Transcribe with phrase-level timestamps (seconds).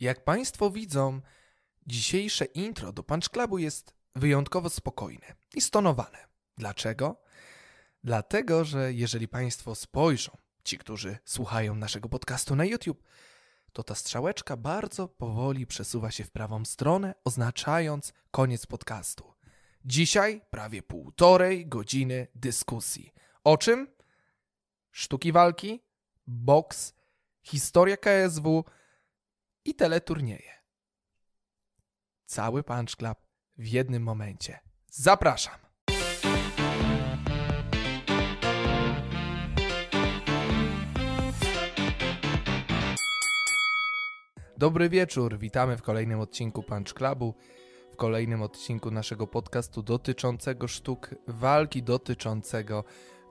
[0.00, 1.20] Jak Państwo widzą,
[1.86, 6.18] dzisiejsze intro do Punch Clubu jest wyjątkowo spokojne i stonowane.
[6.56, 7.22] Dlaczego?
[8.04, 13.02] Dlatego, że jeżeli Państwo spojrzą, ci, którzy słuchają naszego podcastu na YouTube,
[13.72, 19.34] to ta strzałeczka bardzo powoli przesuwa się w prawą stronę, oznaczając koniec podcastu.
[19.84, 23.12] Dzisiaj prawie półtorej godziny dyskusji.
[23.44, 23.88] O czym?
[24.90, 25.82] Sztuki walki,
[26.26, 26.94] boks,
[27.42, 28.64] historia KSW
[29.66, 30.50] i teleturnieje.
[32.24, 33.18] Cały Punch Club
[33.58, 34.58] w jednym momencie.
[34.90, 35.54] Zapraszam!
[44.58, 47.34] Dobry wieczór, witamy w kolejnym odcinku Punch Clubu,
[47.92, 52.84] w kolejnym odcinku naszego podcastu dotyczącego sztuk walki, dotyczącego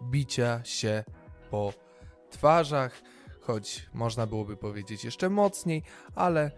[0.04, 1.04] bicia się
[1.50, 1.74] po
[2.30, 3.02] twarzach,
[3.46, 5.84] choć można byłoby powiedzieć jeszcze mocniej,
[6.16, 6.52] ale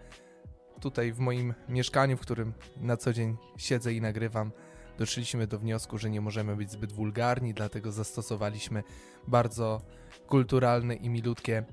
[0.80, 4.52] tutaj w moim mieszkaniu, w którym na co dzień siedzę i nagrywam,
[4.98, 8.82] doszliśmy do wniosku, że nie możemy być zbyt wulgarni, dlatego zastosowaliśmy
[9.28, 9.80] bardzo
[10.26, 11.64] kulturalne i milutkie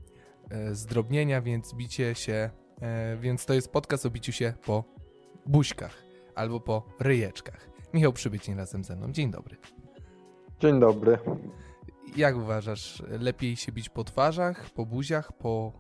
[0.50, 2.50] e, zdrobnienia, więc bicie się,
[2.82, 4.84] e, więc to jest podcast o biciu się po
[5.46, 6.04] buźkach
[6.36, 7.70] albo po ryjeczkach.
[7.94, 9.12] Michał Przybycień razem ze mną.
[9.12, 9.58] Dzień dobry.
[10.60, 11.18] Dzień dobry.
[12.16, 15.74] Jak uważasz, lepiej się bić po twarzach, po buziach, po,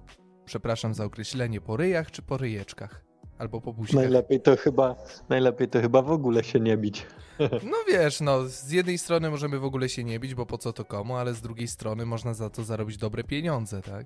[0.46, 3.06] przepraszam za określenie, po ryjach czy po ryjeczkach?
[3.38, 3.96] Albo po buźkach?
[3.96, 4.96] Najlepiej to chyba,
[5.30, 7.06] najlepiej to chyba w ogóle się nie bić.
[7.72, 10.74] No wiesz, no z jednej strony możemy w ogóle się nie bić, bo po co
[10.74, 14.06] to komu, ale z drugiej strony można za to zarobić dobre pieniądze, tak?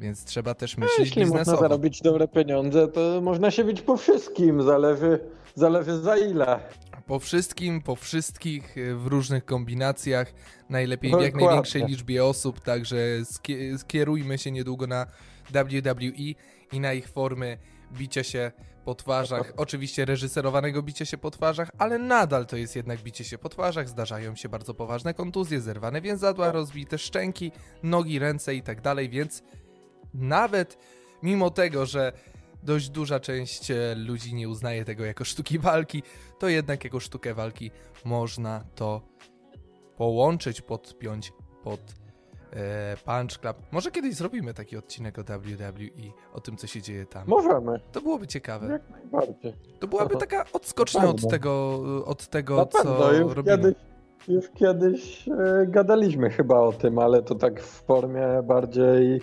[0.00, 1.62] Więc trzeba też No, myśleć jeśli można biznesowo.
[1.62, 5.20] zarobić dobre pieniądze, to można się bić po wszystkim, zależy,
[5.54, 6.60] zależy za ile.
[7.06, 10.32] Po wszystkim, po wszystkich, y, w różnych kombinacjach,
[10.70, 15.06] najlepiej w jak największej liczbie osób, także skie- skierujmy się niedługo na
[15.50, 16.34] WWE
[16.72, 17.58] i na ich formy
[17.92, 18.52] bicia się
[18.84, 23.38] po twarzach, oczywiście reżyserowanego bicia się po twarzach, ale nadal to jest jednak bicie się
[23.38, 27.52] po twarzach, zdarzają się bardzo poważne kontuzje, zerwane więzadła, rozbite szczęki,
[27.82, 29.42] nogi, ręce i tak dalej, więc
[30.14, 30.78] nawet
[31.22, 32.12] mimo tego, że
[32.62, 36.02] dość duża część e, ludzi nie uznaje tego jako sztuki walki,
[36.38, 37.70] to jednak jako sztukę walki
[38.04, 39.00] można to
[39.96, 41.32] połączyć, podpiąć
[41.64, 41.80] pod
[42.52, 43.56] e, Punch Club.
[43.72, 47.24] Może kiedyś zrobimy taki odcinek o WWE, o tym, co się dzieje tam.
[47.28, 48.72] Możemy, To byłoby ciekawe.
[48.72, 49.54] jak najbardziej.
[49.80, 53.56] To byłaby taka odskocznia od tego, od tego co już robimy.
[53.56, 53.74] kiedyś,
[54.28, 59.20] już kiedyś e, gadaliśmy chyba o tym, ale to tak w formie bardziej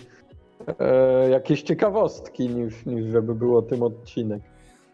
[0.80, 4.42] e, jakiejś ciekawostki niż, niż żeby był o tym odcinek.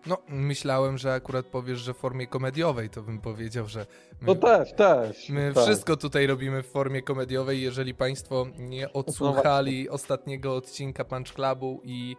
[0.07, 3.85] No, myślałem, że akurat powiesz, że w formie komediowej, to bym powiedział, że
[4.21, 5.29] my, No też, też.
[5.29, 5.63] my tak.
[5.63, 7.61] wszystko tutaj robimy w formie komediowej.
[7.61, 12.15] Jeżeli Państwo nie odsłuchali ostatniego odcinka Punch Clubu i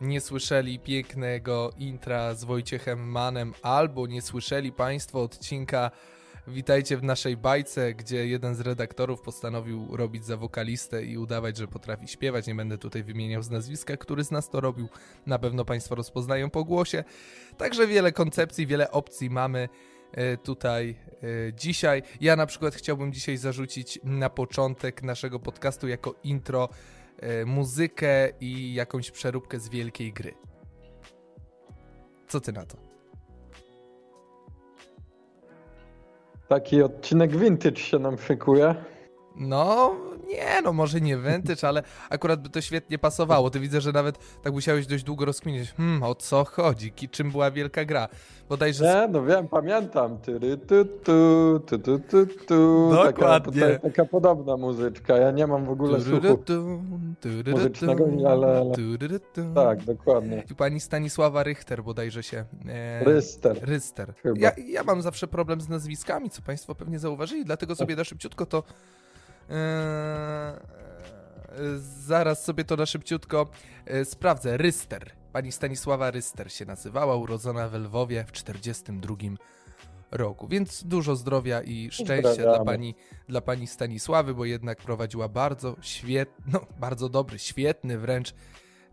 [0.00, 5.90] nie słyszeli pięknego intra z Wojciechem Manem, albo nie słyszeli Państwo odcinka
[6.50, 11.68] Witajcie w naszej bajce, gdzie jeden z redaktorów postanowił robić za wokalistę i udawać, że
[11.68, 12.46] potrafi śpiewać.
[12.46, 14.88] Nie będę tutaj wymieniał z nazwiska, który z nas to robił.
[15.26, 17.04] Na pewno Państwo rozpoznają po głosie.
[17.56, 19.68] Także wiele koncepcji, wiele opcji mamy
[20.12, 22.02] e, tutaj e, dzisiaj.
[22.20, 26.68] Ja na przykład chciałbym dzisiaj zarzucić na początek naszego podcastu jako intro
[27.18, 30.34] e, muzykę i jakąś przeróbkę z wielkiej gry.
[32.28, 32.89] Co ty na to?
[36.50, 38.74] Taki odcinek vintage się nam szykuje.
[39.36, 39.96] No,
[40.30, 43.50] nie, no może nie vintage, ale akurat by to świetnie pasowało.
[43.50, 47.50] Ty widzę, że nawet tak musiałeś dość długo rozkminić, hmm, o co chodzi, czym była
[47.50, 48.08] wielka gra.
[48.48, 48.84] Bodajże...
[48.84, 50.18] Nie, no wiem, pamiętam.
[50.18, 52.90] Tyry, tu, tu, tu, tu, tu, tu.
[52.96, 53.52] Taka, Dokładnie.
[53.52, 55.16] tutaj, taka podobna muzyczka.
[55.16, 56.38] Ja nie mam w ogóle słuchu.
[57.50, 58.72] Muzycznego, ale-.
[59.54, 60.44] Tak, dokładnie.
[60.50, 62.44] I pani Stanisława Richter bodajże się...
[62.68, 63.58] E, Ryster.
[63.62, 64.12] Ryster.
[64.34, 68.46] Ja, ja mam zawsze problem z nazwiskami, co Państwo pewnie zauważyli, dlatego sobie na szybciutko
[68.46, 68.62] to.
[69.50, 70.60] E,
[72.06, 73.50] zaraz sobie to na szybciutko
[73.86, 74.56] e, sprawdzę.
[74.56, 75.12] Ryster.
[75.32, 79.14] Pani Stanisława Ryster się nazywała, urodzona w Lwowie w 42
[80.10, 80.48] roku.
[80.48, 82.94] Więc dużo zdrowia i szczęścia dla pani,
[83.28, 88.34] dla pani Stanisławy, bo jednak prowadziła bardzo świetny, no bardzo dobry, świetny wręcz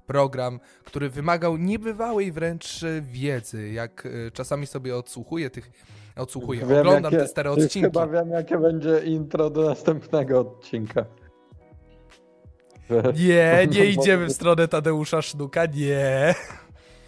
[0.07, 3.71] program, który wymagał niebywałej wręcz e, wiedzy.
[3.71, 5.71] Jak e, czasami sobie odsłuchuję tych,
[6.17, 7.81] odsłuchuję, Wiem, oglądam jakie- te stare odcinki.
[7.81, 11.05] Chyba wiem, jakie będzie intro do następnego odcinka.
[13.19, 16.35] Nie, nie No, idziemy w stronę Tadeusza Sznuka, nie.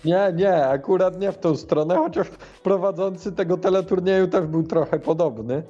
[0.06, 2.27] Nie, nie, akurat nie w tą stronę, chociaż
[2.63, 5.63] prowadzący tego teleturnieju też był trochę podobny.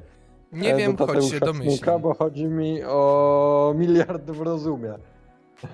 [0.52, 2.02] Nie e, wiem, choć się domyślam.
[2.02, 4.94] Bo chodzi mi o miliard w rozumie.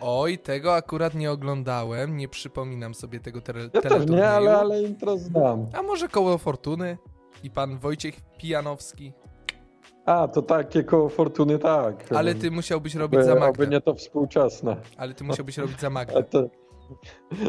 [0.02, 4.84] Oj, tego akurat nie oglądałem, nie przypominam sobie tego te Ja też nie, ale, ale
[4.84, 5.66] intro znam.
[5.74, 6.98] A może koło Fortuny?
[7.44, 9.14] I pan Wojciech Pijanowski?
[10.06, 12.06] A, to takie koło Fortuny, tak.
[12.16, 13.68] Ale ty musiałbyś robić Oby, za Magdę.
[13.68, 14.78] nie to współczesne.
[14.98, 16.24] Ale ty musiałbyś robić za Magdę.
[16.24, 16.50] to,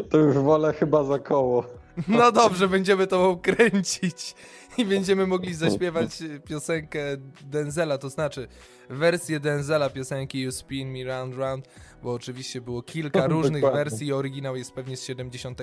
[0.09, 1.63] to już wolę chyba za koło.
[2.07, 4.35] No dobrze, będziemy to kręcić
[4.77, 6.09] i będziemy mogli zaśpiewać
[6.45, 6.99] piosenkę
[7.45, 8.47] Denzela, to znaczy
[8.89, 11.67] wersję Denzela piosenki You Spin Me Round Round,
[12.03, 13.83] bo oczywiście było kilka różnych Dokładnie.
[13.83, 15.61] wersji, oryginał jest pewnie z 70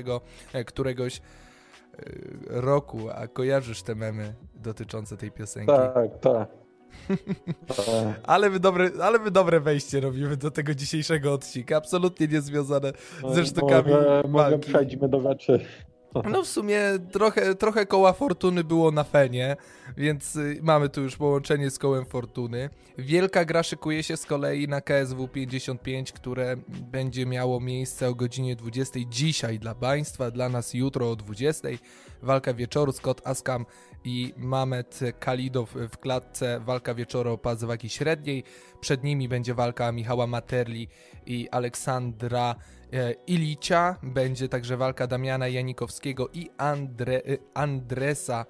[0.67, 1.21] któregoś
[2.47, 5.73] roku, a kojarzysz te memy dotyczące tej piosenki.
[5.73, 6.49] Tak, tak.
[8.23, 12.93] Ale my, dobre, ale my dobre wejście robimy do tego dzisiejszego odcinka, absolutnie niezwiązane
[13.29, 15.61] ze sztukami Może, może przejdźmy do rzeczy.
[16.31, 16.81] No w sumie
[17.13, 19.57] trochę, trochę koła fortuny było na fenie,
[19.97, 22.71] więc y, mamy tu już połączenie z kołem fortuny.
[22.99, 28.57] Wielka gra szykuje się z kolei na KSW 55, które będzie miało miejsce o godzinie
[28.57, 31.69] 20 dzisiaj dla Państwa, dla nas jutro o 20.
[32.23, 33.67] Walka wieczoru Scott Askam
[34.05, 36.61] i Mamet Kalidow w klatce.
[36.61, 38.45] Walka wieczoru o pas wagi średniej.
[38.81, 40.89] Przed nimi będzie walka Michała Materli
[41.27, 42.55] i Aleksandra
[42.93, 43.97] e, Ilicia.
[44.03, 47.21] Będzie także walka Damiana Janikowskiego i Andre, e,
[47.55, 48.47] Andresa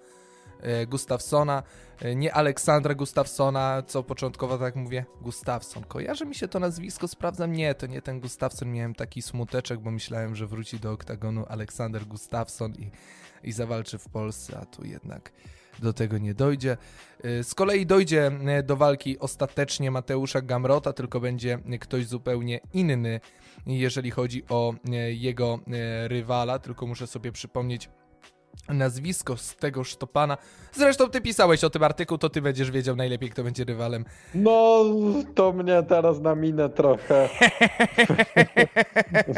[0.61, 1.63] e, Gustafsona.
[2.17, 5.85] Nie Aleksandra Gustafsona, co początkowo tak mówię, Gustafson.
[5.85, 7.53] Kojarzy mi się to nazwisko, sprawdzam.
[7.53, 8.73] Nie, to nie ten Gustafson.
[8.73, 12.91] Miałem taki smuteczek, bo myślałem, że wróci do oktagonu Aleksander Gustafson i,
[13.45, 15.33] i zawalczy w Polsce, a tu jednak
[15.79, 16.77] do tego nie dojdzie.
[17.25, 23.21] Y, Z kolei dojdzie y, do walki ostatecznie Mateusza Gamrota, tylko będzie ktoś zupełnie inny,
[23.67, 25.59] jeżeli chodzi o y, jego
[26.07, 26.59] rywala.
[26.59, 27.89] Tylko muszę sobie przypomnieć
[28.69, 30.37] nazwisko z tego sztopana.
[30.73, 34.05] Zresztą ty pisałeś o tym artykuł, to ty będziesz wiedział najlepiej, kto będzie rywalem.
[34.35, 34.85] No,
[35.35, 37.29] to mnie teraz na minę trochę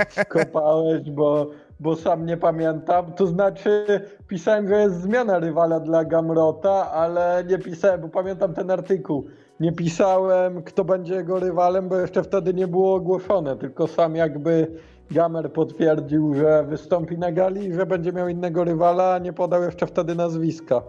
[0.25, 1.50] wkopałeś, bo,
[1.81, 3.12] bo sam nie pamiętam.
[3.12, 8.70] To znaczy, pisałem, że jest zmiana rywala dla Gamrota, ale nie pisałem, bo pamiętam ten
[8.70, 9.26] artykuł.
[9.61, 14.67] Nie pisałem, kto będzie jego rywalem, bo jeszcze wtedy nie było ogłoszone, tylko sam jakby
[15.11, 19.62] Gamer potwierdził, że wystąpi na gali i że będzie miał innego rywala, a nie podał
[19.62, 20.82] jeszcze wtedy nazwiska,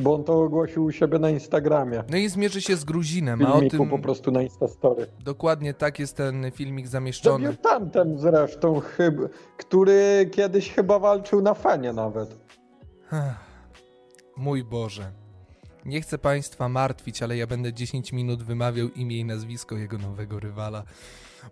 [0.00, 2.04] bo on to ogłosił u siebie na Instagramie.
[2.10, 5.06] No i zmierzy się z Gruzinem, a o Filmiku tym po prostu na Instastory.
[5.24, 7.44] dokładnie tak jest ten filmik zamieszczony.
[7.44, 9.22] Debiutantem zresztą, chyba,
[9.56, 12.38] który kiedyś chyba walczył na fenie nawet.
[14.36, 15.12] Mój Boże.
[15.84, 20.40] Nie chcę Państwa martwić, ale ja będę 10 minut wymawiał imię i nazwisko jego nowego
[20.40, 20.82] rywala.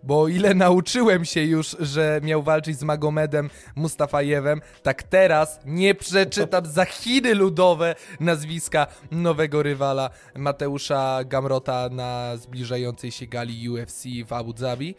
[0.03, 5.95] Bo o ile nauczyłem się już, że miał walczyć z Magomedem Mustafajewem, tak teraz nie
[5.95, 14.33] przeczytam za Chiny ludowe nazwiska nowego rywala Mateusza Gamrota na zbliżającej się gali UFC w
[14.33, 14.95] Abu Dhabi.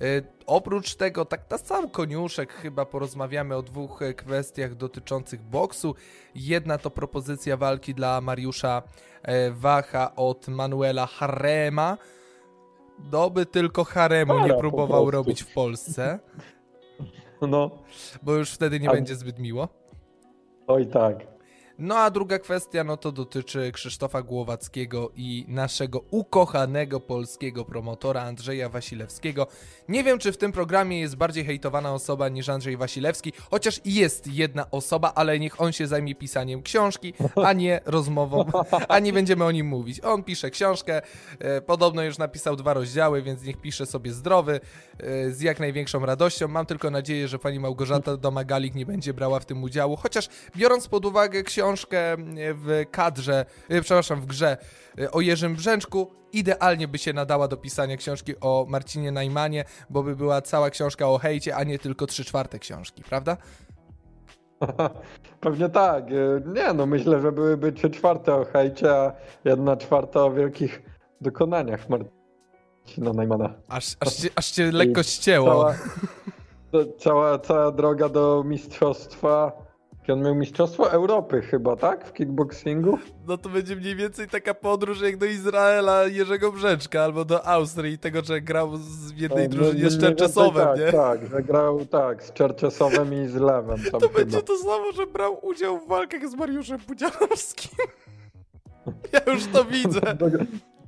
[0.00, 5.94] E, oprócz tego, tak na sam koniuszek, chyba porozmawiamy o dwóch e, kwestiach dotyczących boksu.
[6.34, 8.82] Jedna to propozycja walki dla Mariusza
[9.22, 11.98] e, Wacha od Manuela Harema.
[12.98, 16.18] Doby tylko Haremu nie próbował robić w Polsce,
[17.48, 17.70] No,
[18.22, 19.68] bo już wtedy nie A- będzie zbyt miło.
[20.66, 21.33] oj tak.
[21.78, 28.68] No a druga kwestia, no to dotyczy Krzysztofa Głowackiego i naszego ukochanego polskiego promotora Andrzeja
[28.68, 29.46] Wasilewskiego.
[29.88, 34.26] Nie wiem, czy w tym programie jest bardziej hejtowana osoba niż Andrzej Wasilewski, chociaż jest
[34.26, 38.44] jedna osoba, ale niech on się zajmie pisaniem książki, a nie rozmową,
[38.88, 40.00] a nie będziemy o nim mówić.
[40.00, 41.02] On pisze książkę,
[41.38, 44.60] e, podobno już napisał dwa rozdziały, więc niech pisze sobie zdrowy,
[44.98, 46.48] e, z jak największą radością.
[46.48, 50.88] Mam tylko nadzieję, że pani Małgorzata Domagalik nie będzie brała w tym udziału, chociaż biorąc
[50.88, 52.16] pod uwagę książkę e,
[52.54, 54.56] w kadrze, e, przepraszam, w grze
[54.98, 60.02] e, o Jerzym Brzęczku, idealnie by się nadała do pisania książki o Marcinie Najmanie, bo
[60.02, 63.36] by była cała książka o hejcie, a nie tylko trzy czwarte książki, prawda?
[65.40, 66.04] Pewnie tak.
[66.54, 69.12] Nie no, myślę, że byłyby trzy czwarte o hejcie, a
[69.44, 70.82] jedna czwarta o wielkich
[71.20, 73.54] dokonaniach Marcina Najmana.
[73.68, 75.46] Aż, aż, cię, aż cię lekko ścięło.
[75.46, 75.74] Cała,
[76.98, 79.63] cała, cała droga do mistrzostwa.
[80.12, 82.06] On miał mistrzostwo Europy chyba, tak?
[82.08, 82.98] W kickboxingu?
[83.26, 87.98] No to będzie mniej więcej taka podróż jak do Izraela Jerzego Brzęczka albo do Austrii,
[87.98, 90.92] tego, że grał z- w jednej No, drużynie z więcej Czerczesowem, tak, nie?
[90.92, 93.78] Tak, że grał tak, z Czerczesowem i z Lewem.
[93.92, 94.18] To chyba.
[94.18, 97.70] będzie to samo, że brał udział w walkach z Mariuszem Pudzianowskim.
[99.12, 100.00] Ja już to widzę.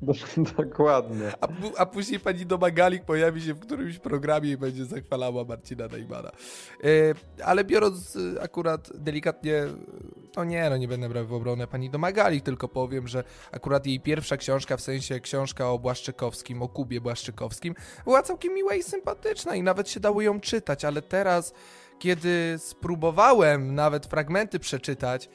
[0.02, 1.32] Do, do, dokładnie.
[1.40, 6.30] A, a później pani Domagalik pojawi się w którymś programie i będzie zachwalała Marcina Najmana.
[6.84, 9.68] E, ale biorąc e, akurat delikatnie e,
[10.36, 14.00] no nie, no nie będę brał w obronę pani Domagali, tylko powiem, że akurat jej
[14.00, 17.74] pierwsza książka, w sensie książka o Błaszczykowskim, o Kubie Błaszczykowskim,
[18.04, 21.54] była całkiem miła i sympatyczna i nawet się dało ją czytać, ale teraz,
[21.98, 25.28] kiedy spróbowałem nawet fragmenty przeczytać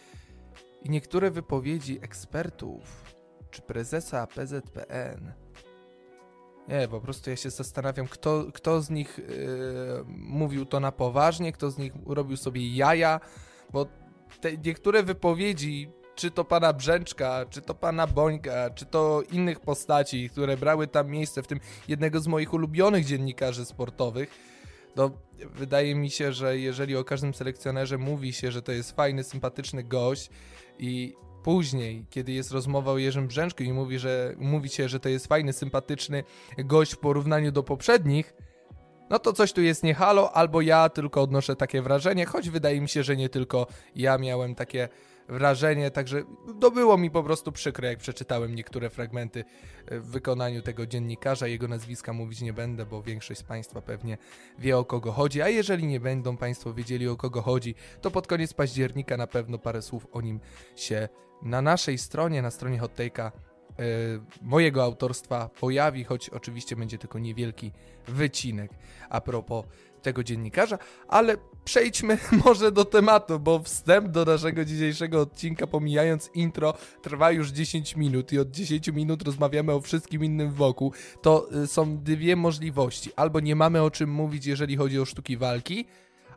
[0.84, 3.11] i niektóre wypowiedzi ekspertów
[3.51, 5.34] czy prezesa PZPN,
[6.67, 11.51] nie, po prostu ja się zastanawiam, kto, kto z nich yy, mówił to na poważnie,
[11.51, 13.20] kto z nich robił sobie jaja,
[13.74, 13.86] bo
[14.41, 20.29] te niektóre wypowiedzi, czy to pana Brzęczka, czy to pana Bońka, czy to innych postaci,
[20.29, 24.29] które brały tam miejsce, w tym jednego z moich ulubionych dziennikarzy sportowych,
[24.96, 25.12] to
[25.55, 29.84] wydaje mi się, że jeżeli o każdym selekcjonerze mówi się, że to jest fajny, sympatyczny
[29.84, 30.29] gość
[30.79, 35.10] i później, kiedy jest rozmowa o Jerzym Brzęczku i mówi, że, mówi się, że to
[35.10, 36.24] jest fajny, sympatyczny
[36.58, 38.34] gość w porównaniu do poprzednich,
[39.10, 42.82] no to coś tu jest nie halo, albo ja tylko odnoszę takie wrażenie, choć wydaje
[42.82, 44.90] mi się, że nie tylko ja miałem takie
[45.30, 46.24] wrażenie, także
[46.62, 49.44] to było mi po prostu przykre, jak przeczytałem niektóre fragmenty
[49.92, 51.48] w wykonaniu tego dziennikarza.
[51.48, 54.18] Jego nazwiska mówić nie będę, bo większość z Państwa pewnie
[54.60, 58.28] wie o kogo chodzi, a jeżeli nie będą Państwo wiedzieli o kogo chodzi, to pod
[58.28, 60.40] koniec października na pewno parę słów o nim
[60.76, 61.10] się
[61.44, 63.32] na naszej stronie, na stronie Hot Take'a
[63.80, 63.84] E,
[64.42, 67.72] mojego autorstwa pojawi, choć oczywiście będzie tylko niewielki
[68.08, 68.72] wycinek
[69.10, 69.66] a propos
[70.02, 76.74] tego dziennikarza, ale przejdźmy może do tematu, bo wstęp do naszego dzisiejszego odcinka, pomijając intro,
[77.02, 80.94] trwa już 10 minut i od 10 minut rozmawiamy o wszystkim innym wokół.
[81.22, 83.12] To y, są dwie możliwości.
[83.16, 85.86] Albo nie mamy o czym mówić, jeżeli chodzi o sztuki walki,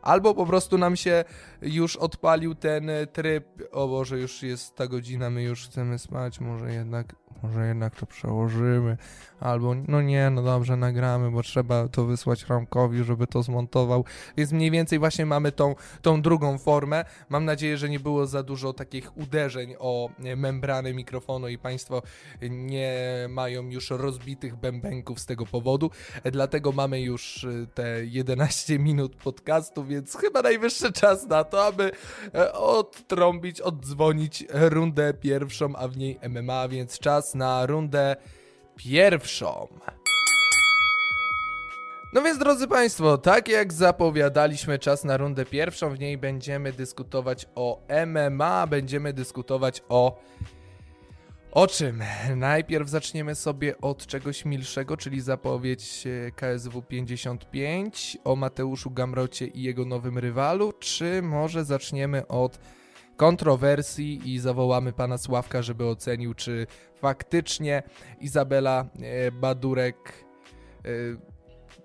[0.05, 1.23] albo po prostu nam się
[1.61, 6.73] już odpalił ten tryb, o Boże, już jest ta godzina, my już chcemy spać, może
[6.73, 8.97] jednak może jednak to przełożymy,
[9.39, 14.05] albo no nie, no dobrze, nagramy, bo trzeba to wysłać Ramkowi, żeby to zmontował,
[14.37, 17.05] więc mniej więcej właśnie mamy tą, tą drugą formę.
[17.29, 22.01] Mam nadzieję, że nie było za dużo takich uderzeń o membrany mikrofonu i Państwo
[22.49, 22.95] nie
[23.29, 25.91] mają już rozbitych bębenków z tego powodu,
[26.23, 31.91] dlatego mamy już y, te 11 minut podcastu, więc chyba najwyższy czas na to, aby
[32.35, 38.15] e, odtrąbić, oddzwonić rundę pierwszą, a w niej MMA, więc czas na rundę
[38.75, 39.67] pierwszą.
[42.13, 47.45] No więc drodzy Państwo, tak jak zapowiadaliśmy czas na rundę pierwszą, w niej będziemy dyskutować
[47.55, 50.19] o MMA, będziemy dyskutować o
[51.51, 52.03] o czym?
[52.35, 59.63] Najpierw zaczniemy sobie od czegoś milszego, czyli zapowiedź e, KSW 55 o Mateuszu Gamrocie i
[59.63, 62.59] jego nowym rywalu, czy może zaczniemy od
[63.17, 67.83] kontrowersji i zawołamy pana Sławka, żeby ocenił, czy faktycznie
[68.19, 70.25] Izabela e, Badurek
[70.85, 70.89] e,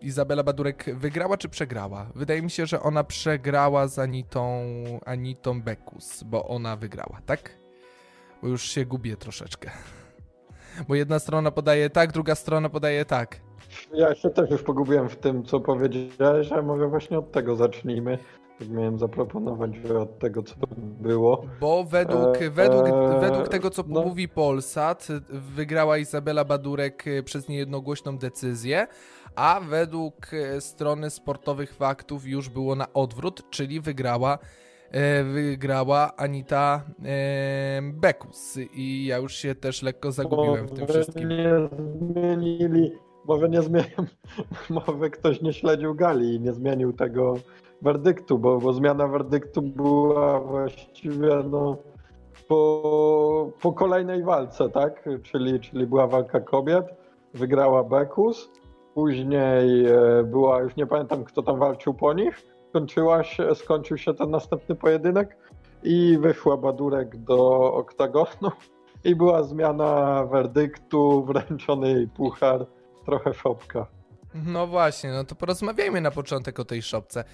[0.00, 2.06] Izabela Badurek wygrała czy przegrała?
[2.14, 4.64] Wydaje mi się, że ona przegrała z Anitą,
[5.06, 7.58] Anitą Bekus, bo ona wygrała, tak?
[8.42, 9.70] Bo już się gubię troszeczkę.
[10.88, 13.40] Bo jedna strona podaje tak, druga strona podaje tak.
[13.94, 18.18] Ja się też już pogubiłem w tym, co powiedziałeś, a może właśnie od tego zacznijmy.
[18.68, 20.54] Miałem zaproponować od tego, co
[21.00, 21.44] było.
[21.60, 24.02] Bo według, e, według, e, według tego, co no.
[24.02, 28.86] mówi Polsat, wygrała Izabela Badurek e, przez niejednogłośną decyzję,
[29.34, 34.38] a według strony sportowych faktów już było na odwrót, czyli wygrała
[35.32, 36.84] wygrała Anita
[37.82, 41.28] Bekus i ja już się też lekko zagubiłem w tym wszystkim.
[41.28, 41.50] Nie
[42.14, 42.92] zmienili,
[43.24, 44.06] może nie zmienił,
[44.70, 47.34] może ktoś nie śledził gali i nie zmienił tego
[47.82, 51.76] werdyktu, bo, bo zmiana werdyktu była właściwie no,
[52.48, 55.08] po, po kolejnej walce, tak?
[55.22, 56.84] Czyli, czyli była walka kobiet,
[57.34, 58.50] wygrała Bekus,
[58.94, 64.14] później e, była, już nie pamiętam kto tam walczył po nich, skończyła się, skończył się
[64.14, 65.36] ten następny pojedynek
[65.82, 68.50] i wyszła Badurek do oktagonu
[69.04, 72.66] i była zmiana werdyktu, wręczony jej puchar,
[73.04, 73.86] trochę szopka.
[74.34, 77.24] No właśnie, no to porozmawiajmy na początek o tej szopce.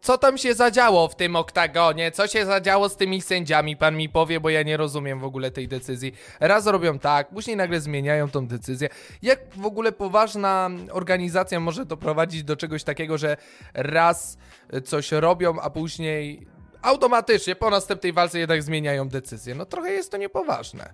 [0.00, 2.10] Co tam się zadziało w tym oktagonie?
[2.10, 3.76] Co się zadziało z tymi sędziami?
[3.76, 6.12] Pan mi powie, bo ja nie rozumiem w ogóle tej decyzji.
[6.40, 8.88] Raz robią tak, później nagle zmieniają tą decyzję.
[9.22, 13.36] Jak w ogóle poważna organizacja może doprowadzić do czegoś takiego, że
[13.74, 14.38] raz
[14.84, 16.46] coś robią, a później
[16.82, 19.54] automatycznie po następnej walce jednak zmieniają decyzję?
[19.54, 20.92] No trochę jest to niepoważne.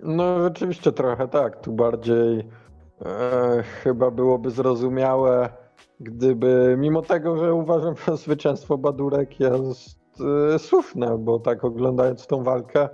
[0.00, 1.60] No rzeczywiście trochę tak.
[1.60, 2.48] Tu bardziej
[3.04, 5.48] e, chyba byłoby zrozumiałe
[6.00, 9.98] gdyby, mimo tego, że uważam, że zwycięstwo Badurek jest
[10.54, 12.88] e, słuszne, bo tak oglądając tą walkę,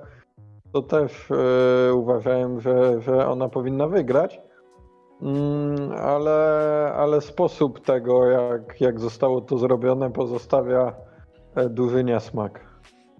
[0.72, 4.40] to też e, uważałem, że, że ona powinna wygrać.
[5.22, 10.94] Mm, ale, ale sposób tego, jak, jak zostało to zrobione, pozostawia
[11.54, 12.60] e, duży niesmak.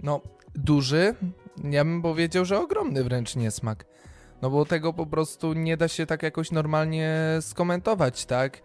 [0.03, 0.21] no,
[0.55, 1.15] duży,
[1.65, 3.87] ja bym powiedział, że ogromny wręcz niesmak.
[4.43, 8.63] No bo tego po prostu nie da się tak jakoś normalnie skomentować, tak?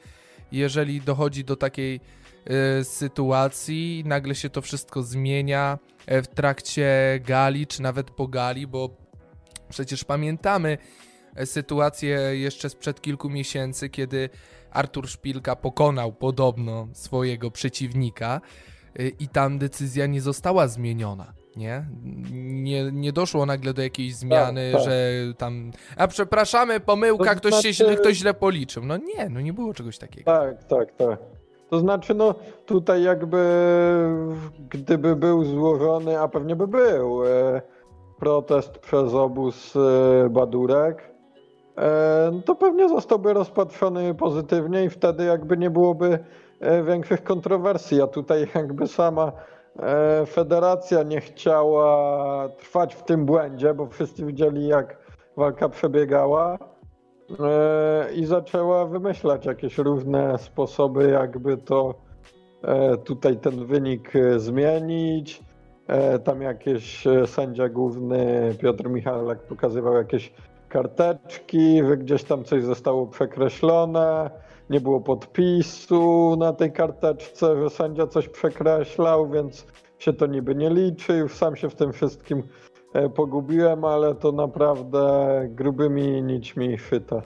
[0.51, 2.00] Jeżeli dochodzi do takiej
[2.79, 8.89] y, sytuacji, nagle się to wszystko zmienia w trakcie gali, czy nawet po gali, bo
[9.70, 10.77] przecież pamiętamy
[11.46, 14.29] sytuację jeszcze sprzed kilku miesięcy, kiedy
[14.72, 18.41] Artur Szpilka pokonał podobno swojego przeciwnika
[19.00, 21.38] y, i tam decyzja nie została zmieniona.
[21.60, 21.86] Nie?
[22.42, 22.92] nie?
[22.92, 24.89] Nie doszło nagle do jakiejś zmiany, tak, tak.
[24.89, 25.72] że tam.
[25.98, 27.74] A przepraszamy, pomyłka, to ktoś, znaczy...
[27.74, 28.86] się, ktoś źle policzył.
[28.86, 30.32] No nie, no nie było czegoś takiego.
[30.32, 31.20] Tak, tak, tak.
[31.70, 32.36] To znaczy, no
[32.66, 33.44] tutaj jakby
[34.70, 37.62] gdyby był złożony, a pewnie by był, e,
[38.20, 41.12] protest przez obóz e, Badurek,
[41.78, 46.20] e, to pewnie zostałby rozpatrzony pozytywnie i wtedy jakby nie byłoby
[46.86, 49.32] większych kontrowersji, a tutaj jakby sama
[50.27, 54.97] federacja nie chciała trwać w tym błędzie, bo wszyscy widzieli jak
[55.38, 56.57] walka przebiegała
[57.39, 61.95] E, i zaczęła wymyślać jakieś różne sposoby, jakby to
[62.61, 65.49] e, tutaj ten wynik e, zmienić.
[66.23, 70.33] Tam jakieś sędzia główny Piotr Michalak pokazywał jakieś
[70.67, 74.29] karteczki, gdzieś tam coś zostało przekreślone,
[74.69, 79.65] nie było podpisu na tej karteczce, że sędzia coś przekreślał, więc
[79.99, 81.13] się to niby nie liczy.
[81.13, 82.43] Już sam się w tym wszystkim
[82.93, 87.21] E, pogubiłem, ale to naprawdę grubymi nićmi chwyta.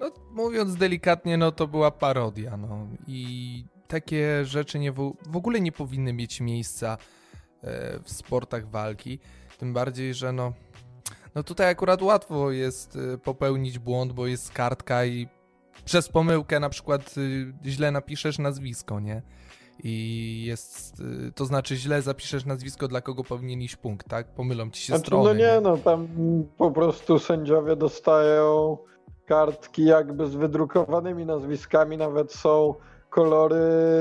[0.00, 5.60] No, mówiąc delikatnie, no to była parodia, no i takie rzeczy nie w, w ogóle
[5.60, 6.98] nie powinny mieć miejsca
[7.62, 9.18] e, w sportach walki,
[9.58, 10.52] tym bardziej, że no,
[11.34, 15.28] no tutaj akurat łatwo jest e, popełnić błąd, bo jest kartka i
[15.84, 17.14] przez pomyłkę na przykład
[17.64, 19.22] źle napiszesz nazwisko, nie?
[19.82, 24.26] i jest, y, to znaczy źle zapiszesz nazwisko, dla kogo powinien iść punkt, tak?
[24.26, 25.24] Pomylą ci się znaczy, strony.
[25.24, 26.08] No nie, no tam
[26.58, 28.78] po prostu sędziowie dostają
[29.26, 32.74] kartki jakby z wydrukowanymi nazwiskami, nawet są
[33.10, 33.58] kolory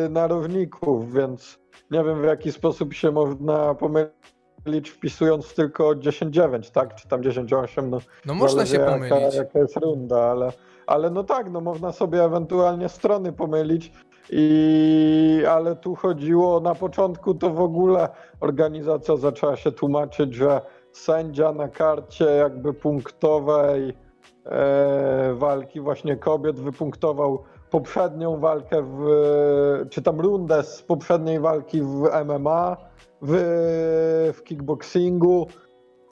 [0.10, 1.60] narowników, więc
[1.92, 6.96] nie wiem w jaki sposób się można pomylić wpisując tylko 10-9, tak?
[6.96, 8.00] Czy tam 10-8, no.
[8.26, 9.12] No można się pomylić.
[9.12, 10.52] Jaka, jaka jest runda, ale,
[10.88, 13.92] ale no tak, no można sobie ewentualnie strony pomylić,
[14.30, 21.52] i, ale tu chodziło na początku to w ogóle organizacja zaczęła się tłumaczyć, że sędzia
[21.52, 23.94] na karcie jakby punktowej
[24.46, 29.06] e, walki właśnie kobiet wypunktował poprzednią walkę w,
[29.90, 32.78] czy tam rundę z poprzedniej walki w MMA,
[33.22, 33.34] w,
[34.34, 35.48] w kickboxingu.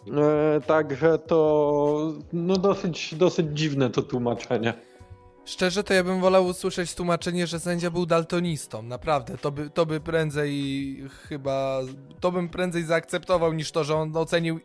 [0.08, 4.74] E, także to no dosyć, dosyć dziwne to tłumaczenie.
[5.46, 8.82] Szczerze to ja bym wolał usłyszeć tłumaczenie, że sędzia był daltonistą.
[8.82, 11.80] Naprawdę, to by, to by prędzej chyba.
[12.20, 14.60] To bym prędzej zaakceptował niż to, że on ocenił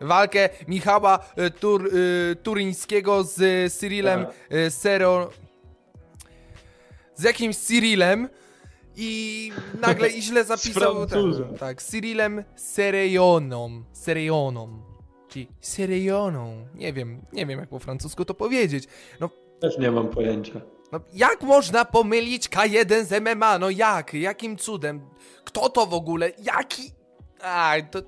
[0.00, 5.30] walkę Michała y, Tur, y, Turyńskiego z Cyrilem y, Sero.
[7.14, 8.28] Z jakimś Cyrilem
[9.00, 11.06] i nagle i źle zapisał.
[11.06, 13.82] ten, tak, Cyrilem Serejoną.
[13.92, 14.82] Serejoną.
[15.28, 16.66] Czyli Serejoną.
[16.74, 18.84] Nie wiem, nie wiem jak po francusku to powiedzieć.
[19.20, 20.60] No też nie mam pojęcia.
[20.92, 23.58] No, jak można pomylić K1 z MMA?
[23.58, 24.14] No jak?
[24.14, 25.00] Jakim cudem?
[25.44, 26.30] Kto to w ogóle?
[26.42, 26.90] Jaki?
[27.40, 28.02] Aj, to...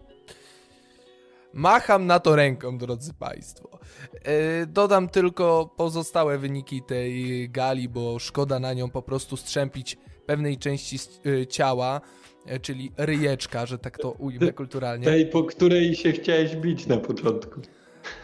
[1.52, 3.78] Macham na to ręką, drodzy Państwo.
[4.14, 10.58] Yy, dodam tylko pozostałe wyniki tej gali, bo szkoda na nią po prostu strzępić pewnej
[10.58, 12.00] części yy, ciała,
[12.46, 15.04] yy, czyli ryjeczka, że tak to ujmę kulturalnie.
[15.04, 17.60] Tej, po której się chciałeś bić na początku.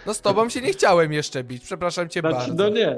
[0.06, 2.54] No z tobą się nie chciałem jeszcze bić, przepraszam cię znaczy, bardzo.
[2.54, 2.96] No nie.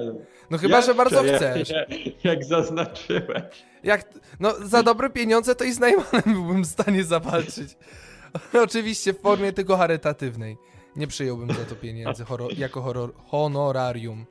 [0.50, 1.68] No chyba, jeszcze, że bardzo chcesz.
[1.70, 1.88] Jak,
[2.24, 3.64] jak zaznaczyłeś.
[3.84, 4.04] Jak,
[4.40, 7.76] no za dobre pieniądze to i z Najmanem byłbym w stanie zawalczyć.
[8.64, 10.56] Oczywiście w formie tylko charytatywnej.
[10.96, 14.26] Nie przyjąłbym za to pieniędzy horror, jako horror, honorarium.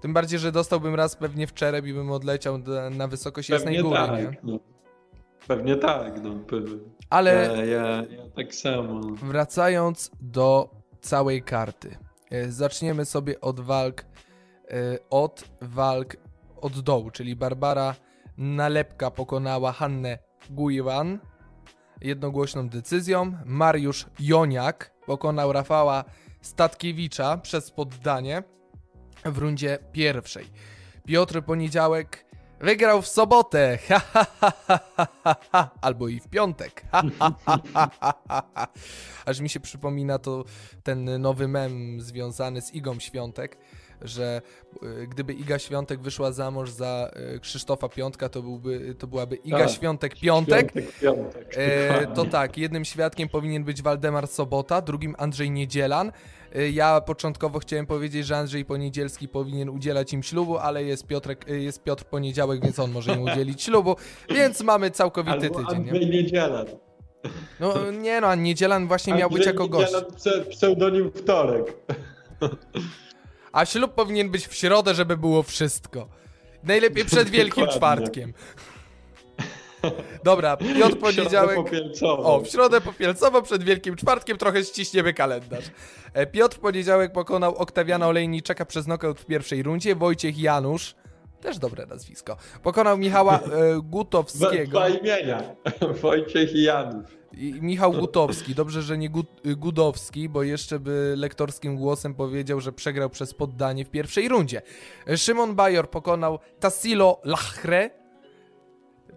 [0.00, 2.58] Tym bardziej, że dostałbym raz pewnie w czerep i bym odleciał
[2.90, 4.52] na wysokość pewnie jasnej góry, tak, nie?
[4.52, 4.58] No.
[5.48, 6.30] Pewnie tak, no.
[6.46, 6.76] Pewnie.
[7.10, 9.00] Ale ja, ja, ja tak samo.
[9.22, 11.96] Wracając do całej karty.
[12.30, 14.04] E, zaczniemy sobie od walk
[14.70, 16.16] e, od walk
[16.60, 17.94] od dołu, czyli Barbara
[18.38, 20.18] Nalepka pokonała Hannę
[20.50, 21.18] Guiwan
[22.00, 23.32] jednogłośną decyzją.
[23.44, 26.04] Mariusz Joniak pokonał Rafała
[26.40, 28.42] Statkiewicza przez poddanie
[29.24, 30.46] w rundzie pierwszej.
[31.06, 32.30] Piotr Poniedziałek
[32.60, 33.78] Wygrał w sobotę.
[33.88, 34.26] Ha, ha,
[35.52, 36.84] ha, Albo i w piątek.
[39.26, 40.44] Aż mi się przypomina to
[40.82, 43.56] ten nowy mem związany z Igą Świątek,
[44.02, 44.42] że
[44.82, 49.36] y, gdyby Iga Świątek wyszła za mąż za y, Krzysztofa Piątka, to, byłby, to byłaby
[49.36, 49.70] Iga Tak.
[49.70, 50.72] Świątek Piątek.
[51.56, 56.12] E, to tak, jednym świadkiem powinien być Waldemar Sobota, drugim Andrzej Niedzielan.
[56.56, 61.48] E, Ja początkowo chciałem powiedzieć, że Andrzej Poniedzielski powinien udzielać im ślubu, ale jest, Piotrek,
[61.50, 63.96] e, jest Piotr Poniedziałek, więc on może im udzielić ślubu,
[64.30, 65.84] więc mamy całkowity Albo tydzień.
[65.84, 65.90] Nie?
[65.90, 66.66] Andrzej Niedzielan.
[67.60, 69.92] No nie no, Niedzielan właśnie miał być Andrzej jako gość.
[70.50, 71.76] Pseudonim Wtorek.
[73.52, 76.08] A ślub powinien być w środę, żeby było wszystko.
[76.64, 77.66] Najlepiej przed Wielkim.
[77.66, 78.32] Czwartkiem.
[80.24, 81.58] Dobra, Piotr W Poniedziałek...
[82.02, 85.64] O, w środę popielcowo przed Wielkim Czwartkiem trochę ściśniemy kalendarz.
[86.14, 89.94] E, Piotr w poniedziałek pokonał Oktawiana Olejniczaka przez nokaut w pierwszej rundzie.
[89.94, 90.94] Wojciech Janusz,
[91.40, 94.70] też dobre nazwisko, pokonał Michała e, Gutowskiego.
[94.70, 95.42] dwa imienia.
[96.02, 97.20] Wojciech i Janusz.
[97.32, 102.60] I Michał Gutowski, dobrze, że nie Gut, y, Gudowski, bo jeszcze by lektorskim głosem powiedział,
[102.60, 104.62] że przegrał przez poddanie w pierwszej rundzie.
[105.08, 107.90] E, Szymon Bajor pokonał Tassilo Lachre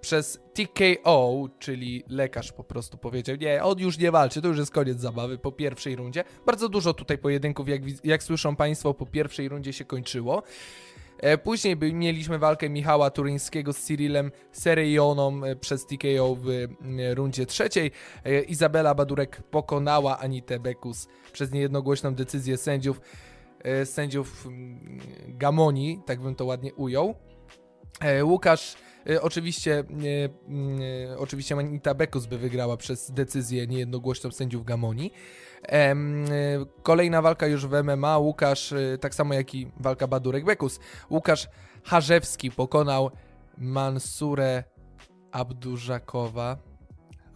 [0.02, 4.72] przez TKO, czyli lekarz po prostu powiedział, nie, on już nie walczy, to już jest
[4.72, 6.24] koniec zabawy po pierwszej rundzie.
[6.46, 10.44] Bardzo dużo tutaj pojedynków, jak, jak słyszą Państwo, po pierwszej rundzie się kończyło.
[11.24, 17.46] E, Później mieliśmy walkę Michała Turyńskiego z Cyrilem Serejoną e, przez TKO w e, rundzie
[17.46, 17.92] trzeciej.
[18.48, 23.02] Izabela Badurek pokonała Anitę Bekus przez niejednogłośną decyzję sędziów,
[23.86, 27.16] sędziów mm, Gamoni, tak bym to ładnie ujął.
[28.24, 28.76] Łukasz,
[29.22, 29.84] oczywiście, e,
[31.14, 35.12] e, oczywiście Anita Bekus by wygrała przez decyzję niejednogłośną sędziów Gamoni.
[35.70, 35.96] E,
[36.84, 38.18] Kolejna walka już w MMA.
[38.18, 40.80] Łukasz, e, tak samo jak i walka Badurek-Bekus.
[41.10, 41.48] Łukasz
[41.84, 43.12] Harzewski pokonał
[43.58, 44.64] Mansurę
[45.32, 46.58] Abdużakowa.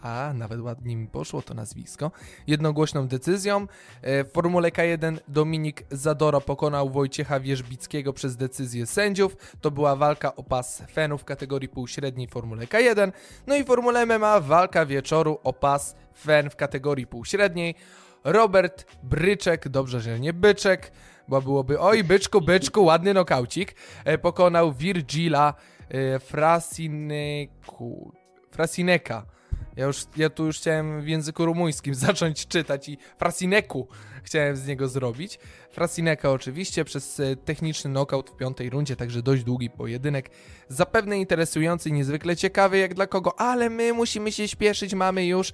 [0.02, 2.12] A, nawet ładnie mi poszło to nazwisko.
[2.48, 3.68] Jednogłośną decyzją.
[4.02, 9.38] E, W Formule K1 Dominik Zadora pokonał Wojciecha Wierzbickiego przez decyzję sędziów.
[9.62, 13.12] To była walka o pas fenów w kategorii półśredniej Formule K1.
[13.48, 17.76] No i Formule MMA walka wieczoru o pas fen w kategorii półśredniej.
[18.24, 20.92] Robert Bryczek, dobrze, że nie Byczek,
[21.28, 25.54] bo byłoby oj, byczku, byczku, ładny nokaucik, e, pokonał Virgila
[25.90, 28.12] e, Frasineku,
[28.52, 29.37] Frasineka.
[29.78, 33.88] Ja, już, ja tu już chciałem w języku rumuńskim zacząć czytać i Frasineku
[34.24, 35.40] chciałem z niego zrobić.
[35.72, 40.30] Frasineka oczywiście przez e, techniczny knockout w piątej rundzie, także dość długi pojedynek.
[40.70, 45.54] Zapewne interesujący, niezwykle ciekawy jak dla kogo, ale my musimy się śpieszyć, mamy już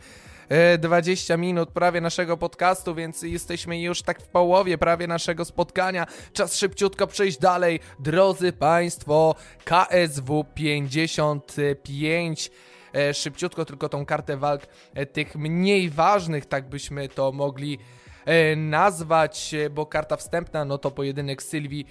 [0.49, 6.07] e, 20 minut prawie naszego podcastu, więc jesteśmy już tak w połowie prawie naszego spotkania.
[6.33, 7.79] Czas szybciutko przejść dalej.
[7.99, 12.51] Drodzy Państwo, KSW 55.
[12.93, 17.79] E, Szybciutko tylko tą kartę walk e, tych mniej ważnych, tak byśmy to mogli
[18.25, 21.87] e, nazwać, bo karta wstępna, no to pojedynek Sylwii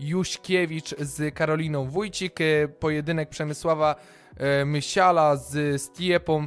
[0.00, 2.38] Juśkiewicz z Karoliną Wójcik,
[2.80, 3.94] pojedynek Przemysława
[4.64, 6.46] Mysiala z Stiepą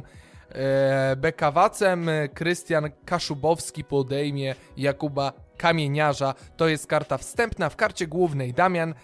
[1.16, 6.34] Bekawacem, Krystian Kaszubowski podejmie Jakuba Kamieniarza.
[6.56, 7.68] To jest karta wstępna.
[7.68, 8.94] W karcie głównej Damian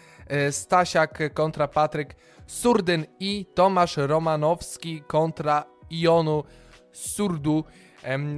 [0.51, 6.45] Stasiak kontra Patryk Surdyn i Tomasz Romanowski kontra Ionu
[6.93, 7.65] Surdu.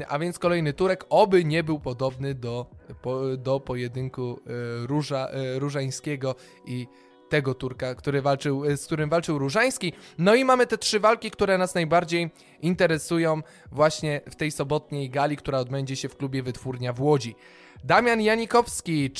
[0.08, 2.66] A więc kolejny turek, oby nie był podobny do,
[3.38, 6.34] do pojedynku e, Róża, e, Różańskiego
[6.66, 6.86] i
[7.28, 9.92] tego Turka, który walczył, e, z którym walczył Różański.
[10.18, 12.30] No i mamy te trzy walki, które nas najbardziej
[12.62, 17.34] interesują właśnie w tej sobotniej gali, która odbędzie się w klubie Wytwórnia w Łodzi.
[17.84, 19.10] Damian Janikowski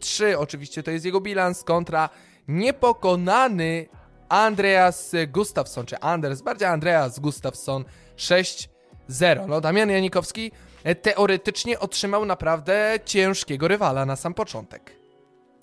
[0.00, 2.08] 4-3, oczywiście to jest jego bilans kontra
[2.48, 3.86] niepokonany
[4.28, 7.84] Andreas Gustafsson, czy Anders, bardziej Andreas Gustafsson
[8.16, 8.68] 6-0.
[9.48, 10.52] No Damian Janikowski
[10.84, 14.92] e, teoretycznie otrzymał naprawdę ciężkiego rywala na sam początek.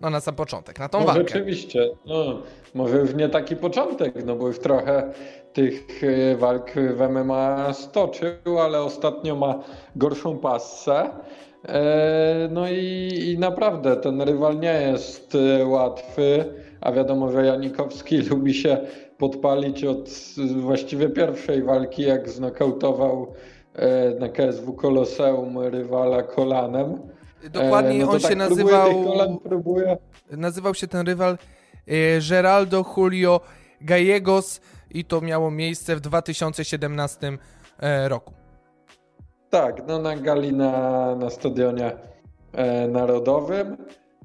[0.01, 1.21] No na sam początek, na tą No walkę.
[1.27, 2.41] rzeczywiście, no,
[2.73, 5.13] może już nie taki początek, no bo już trochę
[5.53, 9.63] tych e, walk w MMA stoczył, ale ostatnio ma
[9.95, 11.09] gorszą passę.
[11.65, 16.45] E, No i, i naprawdę ten rywal nie jest e, łatwy,
[16.81, 18.77] a wiadomo, że Janikowski lubi się
[19.17, 20.09] podpalić od
[20.57, 23.33] właściwie pierwszej walki, jak znokautował
[23.75, 26.97] e, na KSW Koloseum rywala kolanem.
[27.51, 29.97] Dokładnie no on tak, się próbuje nazywał, kolan, próbuje.
[30.31, 31.37] nazywał się ten rywal
[32.29, 33.41] Geraldo Julio
[33.81, 37.37] Gallegos i to miało miejsce w 2017
[37.79, 38.46] e, roku.
[39.49, 41.91] Tak, no na gali na, na stadionie
[42.53, 43.77] e, narodowym.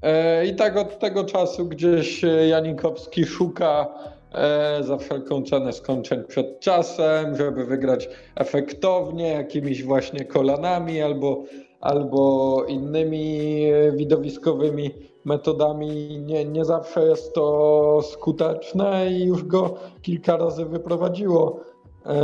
[0.03, 3.87] E, I tak od tego czasu gdzieś e, Janikowski szuka
[4.33, 11.43] e, za wszelką cenę skończeń przed czasem, żeby wygrać efektownie, jakimiś właśnie kolanami albo,
[11.81, 14.91] albo innymi e, widowiskowymi
[15.25, 21.61] metodami nie, nie zawsze jest to skuteczne i już go kilka razy wyprowadziło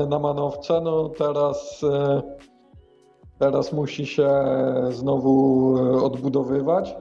[0.09, 0.81] na manowce.
[0.81, 1.85] No teraz,
[3.39, 4.31] teraz musi się
[4.91, 5.75] znowu
[6.05, 6.97] odbudowywać.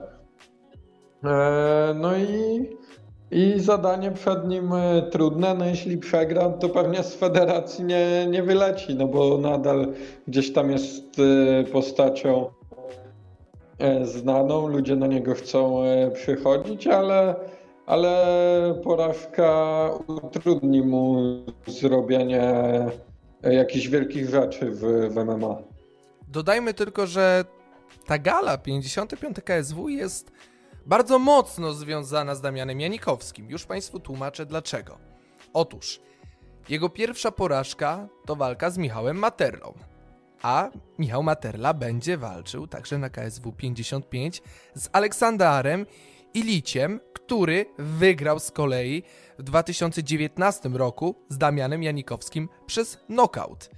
[1.94, 2.66] No i
[3.30, 8.42] i zadanie przed nim e, trudne, no jeśli przegra, to pewnie z federacji nie, nie
[8.42, 9.92] wyleci, no bo nadal
[10.28, 12.50] gdzieś tam jest e, postacią
[13.78, 15.82] e, znaną, ludzie na niego chcą
[16.14, 17.34] przychodzić, ale,
[17.86, 18.14] ale
[18.84, 19.90] porażka
[20.24, 21.16] utrudni mu
[21.66, 22.54] zrobienie
[23.42, 25.67] jakichś wielkich rzeczy w, w MMA.
[26.28, 27.44] Dodajmy tylko, że
[28.06, 30.32] ta gala 55 KSW jest
[30.86, 33.50] bardzo mocno związana z Damianem Janikowskim.
[33.50, 34.98] Już Państwu tłumaczę dlaczego.
[35.52, 36.00] Otóż,
[36.68, 39.74] jego pierwsza porażka to walka z Michałem Materlą.
[40.42, 44.42] A Michał Materla będzie walczył także na KSW 55
[44.74, 45.86] z Aleksandarem
[46.34, 49.02] Iliciem, który wygrał z kolei
[49.38, 53.70] w 2019 roku z Damianem Janikowskim przez knockout.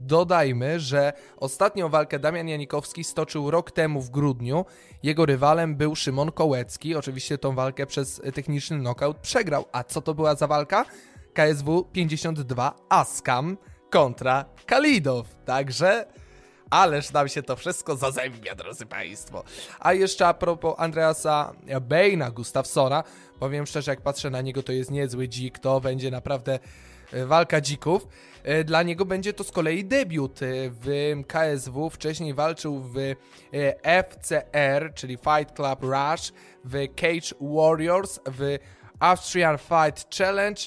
[0.00, 4.64] Dodajmy, że ostatnią walkę Damian Janikowski stoczył rok temu w grudniu.
[5.02, 6.94] Jego rywalem był Szymon Kołecki.
[6.94, 9.64] Oczywiście tą walkę przez techniczny knockout przegrał.
[9.72, 10.84] A co to była za walka?
[11.34, 13.56] KSW 52 Askam
[13.90, 15.26] kontra Kalidow.
[15.44, 16.06] Także
[16.70, 19.44] ależ nam się to wszystko zazębia, drodzy Państwo.
[19.80, 23.04] A jeszcze a propos Andreasa Bejna Gustafsona,
[23.38, 26.58] powiem szczerze, jak patrzę na niego, to jest niezły dzik, to będzie naprawdę
[27.12, 28.06] walka dzików.
[28.42, 31.90] E, dla niego będzie to z kolei debiut e, w KSW.
[31.90, 33.14] Wcześniej walczył w e,
[34.02, 36.32] FCR, czyli Fight Club Rush,
[36.64, 38.58] w Cage Warriors, w
[39.00, 40.62] Austrian Fight Challenge,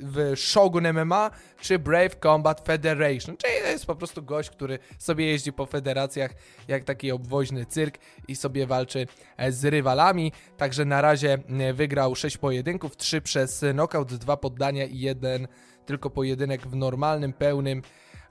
[0.00, 3.36] w Shogun MMA czy Brave Combat Federation.
[3.36, 6.30] Czyli to jest po prostu gość, który sobie jeździ po federacjach
[6.68, 9.06] jak taki obwoźny cyrk i sobie walczy
[9.48, 10.32] z rywalami.
[10.56, 11.38] Także na razie
[11.74, 15.48] wygrał 6 pojedynków, 3 przez knockout, 2 poddania i 1
[15.86, 17.82] tylko pojedynek w normalnym, pełnym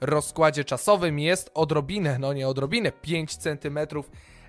[0.01, 3.79] rozkładzie czasowym jest odrobinę, no nie odrobinę, 5 cm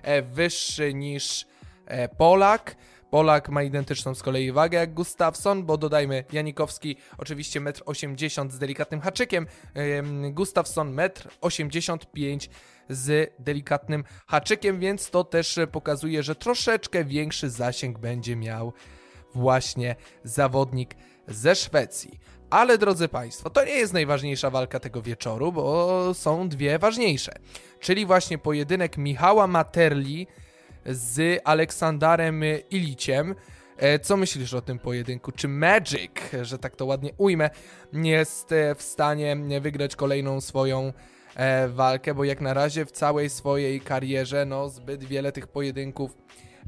[0.01, 1.45] e, wyższy niż
[1.85, 2.75] e, Polak.
[3.09, 8.59] Polak ma identyczną z kolei wagę jak Gustafsson, bo dodajmy, Janikowski oczywiście 1,80 m z
[8.59, 9.47] delikatnym haczykiem,
[10.31, 12.39] Gustafsson 1,85 m
[12.89, 18.73] z delikatnym haczykiem, więc to też pokazuje, że troszeczkę większy zasięg będzie miał
[19.35, 20.95] właśnie zawodnik
[21.27, 22.19] ze Szwecji.
[22.49, 27.31] Ale drodzy Państwo, to nie jest najważniejsza walka tego wieczoru, bo są dwie ważniejsze.
[27.79, 30.27] Czyli właśnie pojedynek Michała Materli
[30.87, 33.35] z Aleksandarem Iliciem.
[33.77, 35.31] E, co myślisz o tym pojedynku?
[35.31, 37.49] Czy Magic, że tak to ładnie ujmę,
[37.93, 40.93] jest e, w stanie wygrać kolejną swoją
[41.35, 42.13] e, walkę?
[42.13, 46.17] Bo jak na razie w całej swojej karierze, no zbyt wiele tych pojedynków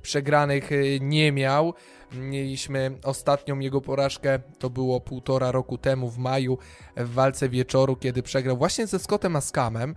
[0.02, 0.70] przegranych
[1.02, 1.74] nie miał.
[2.14, 6.58] Mieliśmy ostatnią jego porażkę, to było półtora roku temu w maju
[6.98, 9.96] w walce wieczoru, kiedy przegrał właśnie ze Scottem Askamem.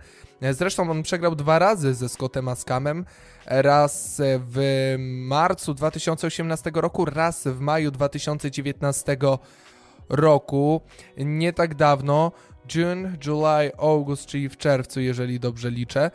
[0.51, 3.05] Zresztą on przegrał dwa razy ze Scottem Askamem.
[3.45, 9.17] Raz w marcu 2018 roku, raz w maju 2019
[10.09, 10.81] roku.
[11.17, 12.31] Nie tak dawno
[12.75, 16.11] June, July, August, czyli w czerwcu, jeżeli dobrze liczę,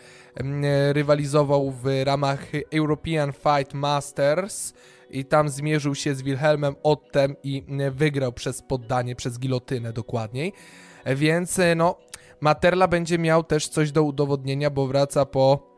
[0.93, 4.73] rywalizował w ramach European Fight Masters
[5.11, 10.53] i tam zmierzył się z Wilhelmem Ottem i wygrał przez poddanie, przez gilotynę dokładniej.
[11.07, 11.97] Więc no,
[12.41, 15.69] Materla będzie miał też coś do udowodnienia, bo wraca po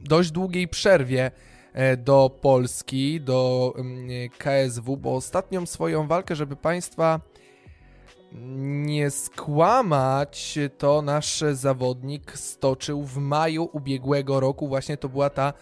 [0.00, 1.30] dość długiej przerwie
[1.72, 3.74] e, do Polski, do
[4.38, 7.20] KSW, bo ostatnią swoją walkę, żeby Państwa
[8.32, 14.68] nie skłamać, to nasz zawodnik stoczył w maju ubiegłego roku.
[14.68, 15.52] Właśnie to była ta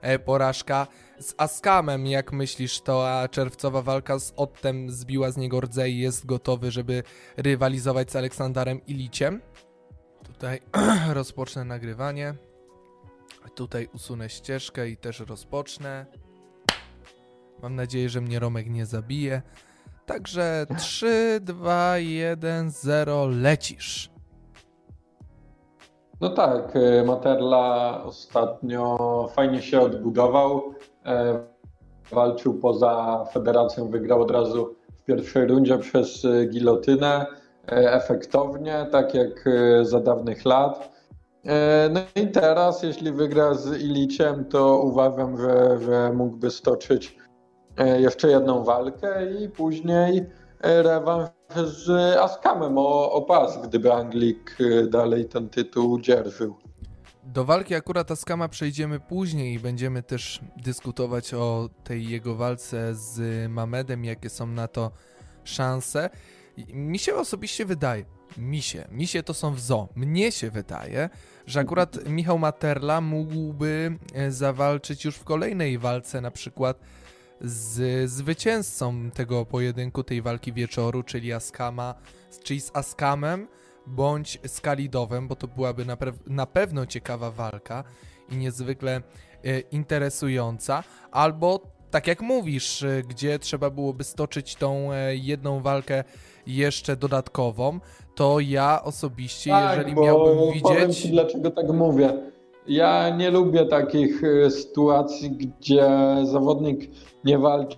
[0.00, 0.86] e, porażka
[1.18, 2.06] z Askamem.
[2.06, 6.70] Jak myślisz, to a czerwcowa walka z Ottem zbiła z niego rdze i jest gotowy,
[6.70, 7.02] żeby
[7.36, 9.40] rywalizować z Aleksandarem Iliciem?
[10.22, 10.60] Tutaj
[11.08, 12.34] rozpocznę nagrywanie.
[13.54, 16.06] Tutaj usunę ścieżkę i też rozpocznę.
[17.62, 19.42] Mam nadzieję, że mnie Romek nie zabije.
[20.08, 24.10] Także 3, 2, 1, 0, lecisz.
[26.20, 30.74] No tak, e, Materla ostatnio fajnie się odbudował.
[31.06, 31.38] E,
[32.10, 37.26] walczył poza federacją, wygrał od razu w pierwszej rundzie przez e, gilotynę.
[37.66, 39.48] Efektownie, tak jak
[39.82, 40.92] za dawnych lat.
[41.90, 47.27] No i teraz, jeśli wygra z Iliciem, to uważam, że, że mógłby stoczyć E,
[47.86, 50.26] jeszcze jedną walkę i później
[50.60, 51.28] e, rewanż
[51.64, 56.54] z Askamem o, o pas, gdyby Anglik e, dalej ten tytuł dzierżył.
[57.24, 63.48] Do walki akurat Askama przejdziemy później i będziemy też dyskutować o tej jego walce z
[63.50, 64.90] Mamedem, jakie są na to
[65.44, 66.10] szanse.
[66.72, 68.04] Mi się osobiście wydaje,
[68.38, 71.08] mi się, mi się to są w zo, mnie się wydaje,
[71.46, 76.80] że akurat Michał Materla mógłby e, zawalczyć już w kolejnej walce, na przykład
[77.40, 81.94] z zwycięzcą tego pojedynku, tej walki wieczoru, czyli Askama,
[82.44, 83.48] czyli z Askamem,
[83.86, 85.96] bądź z Kalidowem, bo to byłaby na,
[86.26, 87.84] na pewno ciekawa walka
[88.30, 89.02] i niezwykle
[89.44, 96.04] e, interesująca, albo tak jak mówisz, e, gdzie trzeba byłoby stoczyć tą e, jedną walkę
[96.46, 97.80] jeszcze dodatkową,
[98.14, 100.62] to ja osobiście, tak, jeżeli miałbym widzieć...
[100.62, 102.12] Powiem ci, dlaczego tak mówię.
[102.68, 105.90] Ja nie lubię takich e, sytuacji, gdzie
[106.24, 106.90] zawodnik
[107.24, 107.76] nie walczy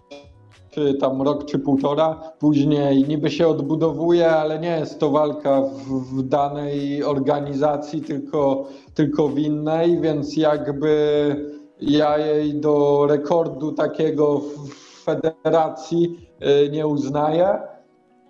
[0.70, 6.16] czy tam rok czy półtora, później niby się odbudowuje, ale nie jest to walka w,
[6.16, 11.36] w danej organizacji, tylko, tylko w innej, więc jakby
[11.80, 14.68] ja jej do rekordu takiego w
[15.04, 17.58] federacji e, nie uznaję.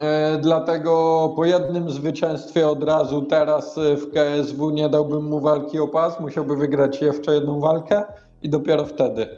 [0.00, 5.88] E, dlatego po jednym zwycięstwie od razu teraz w KSW nie dałbym mu walki o
[5.88, 8.04] pas, musiałby wygrać jeszcze jedną walkę
[8.42, 9.28] i dopiero wtedy.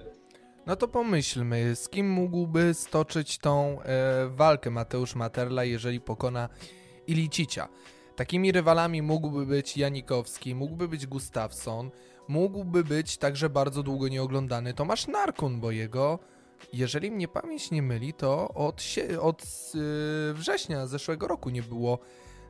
[0.66, 6.48] No to pomyślmy, z kim mógłby stoczyć tą e, walkę Mateusz Materla, jeżeli pokona
[7.06, 7.68] Ilicicia.
[8.16, 11.90] Takimi rywalami mógłby być Janikowski, mógłby być Gustafsson,
[12.28, 16.18] mógłby być także bardzo długo nieoglądany Tomasz Narkun, bo jego,
[16.72, 18.82] jeżeli mnie pamięć nie myli, to od,
[19.20, 19.42] od
[19.74, 21.98] yy, września zeszłego roku nie było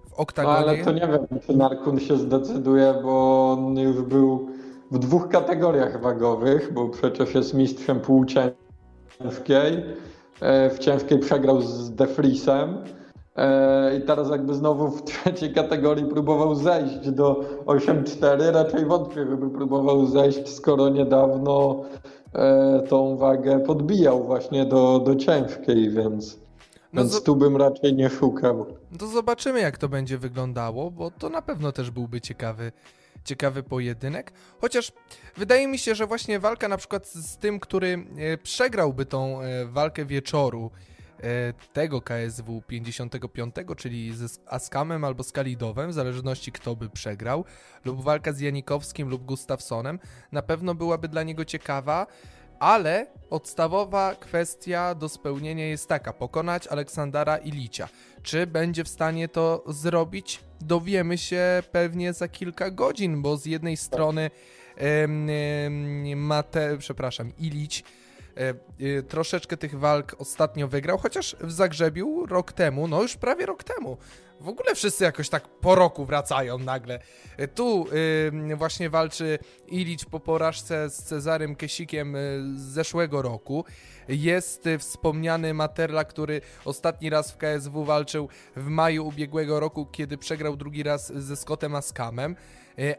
[0.08, 0.60] w oktagonie.
[0.60, 4.48] No, ale to nie wiem, czy Narkun się zdecyduje, bo on już był
[4.90, 9.84] w dwóch kategoriach wagowych, bo przecież jest mistrzem półciężkiej.
[10.40, 12.76] E, w ciężkiej przegrał z Defrisem.
[13.36, 18.52] E, I teraz jakby znowu w trzeciej kategorii próbował zejść do 8-4.
[18.52, 21.82] Raczej wątpię, żeby próbował zejść, skoro niedawno
[22.88, 26.38] tą wagę podbijał właśnie do, do ciężkiej, więc,
[26.92, 28.66] no więc tu bym raczej nie szukał.
[28.98, 32.72] To zobaczymy, jak to będzie wyglądało, bo to na pewno też byłby ciekawy
[33.24, 34.32] ciekawy pojedynek.
[34.60, 34.92] Chociaż
[35.36, 39.66] wydaje mi się, że właśnie walka na przykład z tym, który e, przegrałby tą e,
[39.66, 40.91] walkę wieczoru e,
[41.72, 47.44] tego KSW 55, czyli z Askamem albo z Kalidowem, w zależności kto by przegrał,
[47.84, 49.98] lub walka z Janikowskim lub Gustafsonem,
[50.32, 52.06] na pewno byłaby dla niego ciekawa
[52.62, 57.88] ale podstawowa kwestia do spełnienia jest taka: pokonać Aleksandra Ilicia.
[58.22, 60.40] Czy będzie w stanie to zrobić?
[60.60, 64.30] Dowiemy się pewnie za kilka godzin, bo z jednej strony
[66.16, 68.01] Mate, przepraszam, Ilić e, e,
[69.08, 73.96] troszeczkę tych walk ostatnio wygrał, chociaż w Zagrzebiu rok temu, no już prawie rok temu,
[74.42, 76.98] w ogóle wszyscy jakoś tak po roku wracają nagle.
[77.54, 77.86] Tu
[78.48, 83.64] yy, właśnie walczy Ilicz po porażce z Cezarym Kesikiem y, z zeszłego roku.
[84.08, 90.18] Jest y, wspomniany Materla, który ostatni raz w KSW walczył w maju ubiegłego roku, kiedy
[90.18, 92.36] przegrał drugi raz ze Scottem Askamem.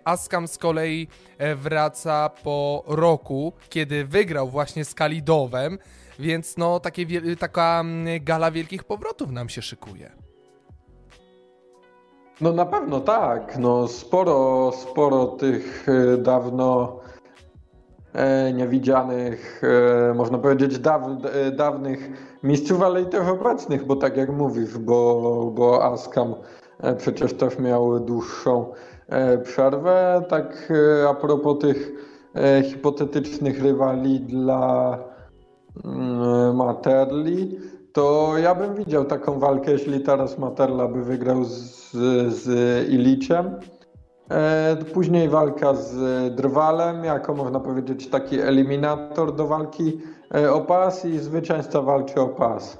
[0.03, 5.77] Askam z kolei e, wraca po roku, kiedy wygrał właśnie z Kalidowem,
[6.19, 10.23] więc no takie, taka mm, gala wielkich powrotów nam się szykuje.
[12.41, 13.57] No na pewno tak.
[13.57, 16.99] No sporo, sporo tych e, dawno
[18.13, 19.61] e, niewidzianych,
[20.09, 21.01] e, można powiedzieć daw,
[21.55, 22.09] dawnych
[22.43, 26.35] mistrzów, ale i tych obecnych, bo tak jak mówisz, bo, bo Askam
[26.97, 28.65] przecież też miał dłuższą
[29.43, 30.23] przerwę.
[30.29, 30.73] Tak
[31.09, 31.91] a propos tych
[32.63, 34.97] hipotetycznych rywali dla
[35.85, 37.59] mm, Materli,
[37.93, 41.82] to ja bym widział taką walkę, jeśli teraz Materla by wygrał z,
[42.27, 43.59] z Iliczem.
[44.31, 50.01] E, później walka z Drwalem, jako można powiedzieć taki eliminator do walki
[50.35, 52.77] e, o pas i zwycięzca walczy o pas.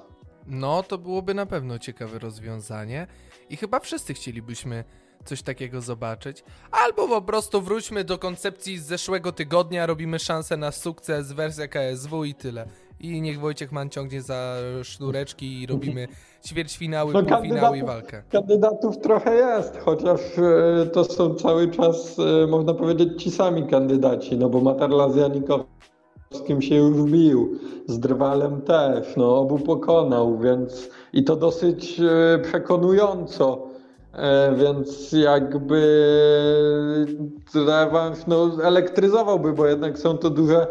[0.47, 3.07] No, to byłoby na pewno ciekawe rozwiązanie
[3.49, 4.83] i chyba wszyscy chcielibyśmy
[5.25, 6.43] coś takiego zobaczyć.
[6.71, 12.23] Albo po prostu wróćmy do koncepcji z zeszłego tygodnia, robimy szansę na sukces, wersja KSW
[12.23, 12.67] i tyle
[13.03, 16.07] i niech Wojciech Mann ciągnie za sznureczki i robimy
[16.45, 18.23] ćwierćfinały, no, półfinały i walkę.
[18.31, 24.37] Kandydatów trochę jest, chociaż e, to są cały czas, e, można powiedzieć, ci sami kandydaci,
[24.37, 30.89] no bo Materla z Janikowskim się już wbił, z Drwalem też, no obu pokonał, więc
[31.13, 33.73] i to dosyć e, przekonująco.
[34.57, 35.81] Więc jakby
[37.55, 40.67] rewanż no, elektryzowałby, bo jednak są to duże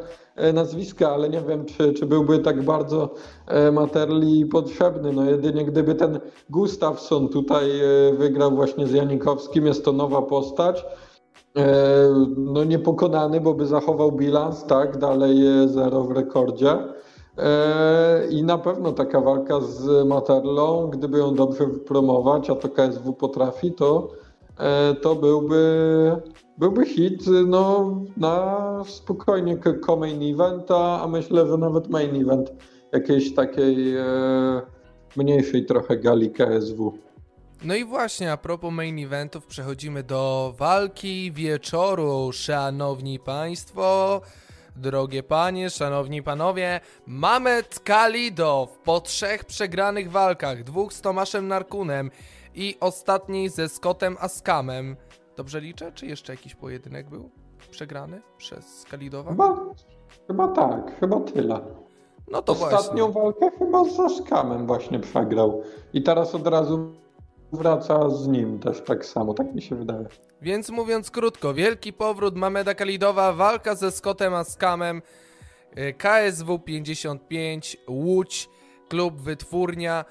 [0.55, 3.15] nazwiska, ale nie wiem, czy, czy byłby tak bardzo
[3.47, 5.13] e, Materli potrzebny.
[5.13, 6.21] No jedynie gdyby ten
[6.51, 10.85] Gustafsson tutaj e, wygrał właśnie z Janikowskim, jest to nowa postać.
[12.37, 16.79] no niepokonany, bo by zachował bilans, tak, dalej zero w rekordzie.
[18.31, 23.73] I na pewno taka walka z Materlą, gdyby ją dobrze promować, a to KSW potrafi,
[23.73, 24.09] to,
[25.03, 26.17] to byłby,
[26.59, 32.53] byłby hit no, na spokojnie co-main event, a myślę, że nawet main event
[32.93, 33.95] jakiejś takiej
[35.17, 36.99] mniejszej trochę gali KSW.
[37.65, 44.21] No i właśnie, a propos main eventów, przechodzimy do walki wieczoru, szanowni państwo.
[44.77, 52.11] Drogie panie, szanowni panowie, Mamet Kalidow po trzech przegranych walkach, dwóch z Tomaszem Narkunem
[52.55, 54.97] i ostatniej ze Scottem Askamem.
[55.43, 55.93] Dobrze liczę?
[55.93, 57.31] Czy jeszcze jakiś pojedynek był
[57.71, 59.31] przegrany przez Kalidowa?
[59.31, 59.57] Chyba,
[60.27, 61.61] chyba tak, chyba tyle.
[62.31, 63.23] No to Ostatnią właśnie.
[63.23, 65.63] walkę chyba z Askamem właśnie przegrał.
[65.93, 66.93] I teraz od razu
[67.53, 70.07] wraca z nim też tak samo, tak mi się wydaje.
[70.43, 75.03] Więc mówiąc krótko, wielki powrót Mameda Kalidowa, walka ze Scottem Askamem,
[75.99, 78.49] KSW 55, Łódź,
[78.89, 80.05] klub Wytwórnia.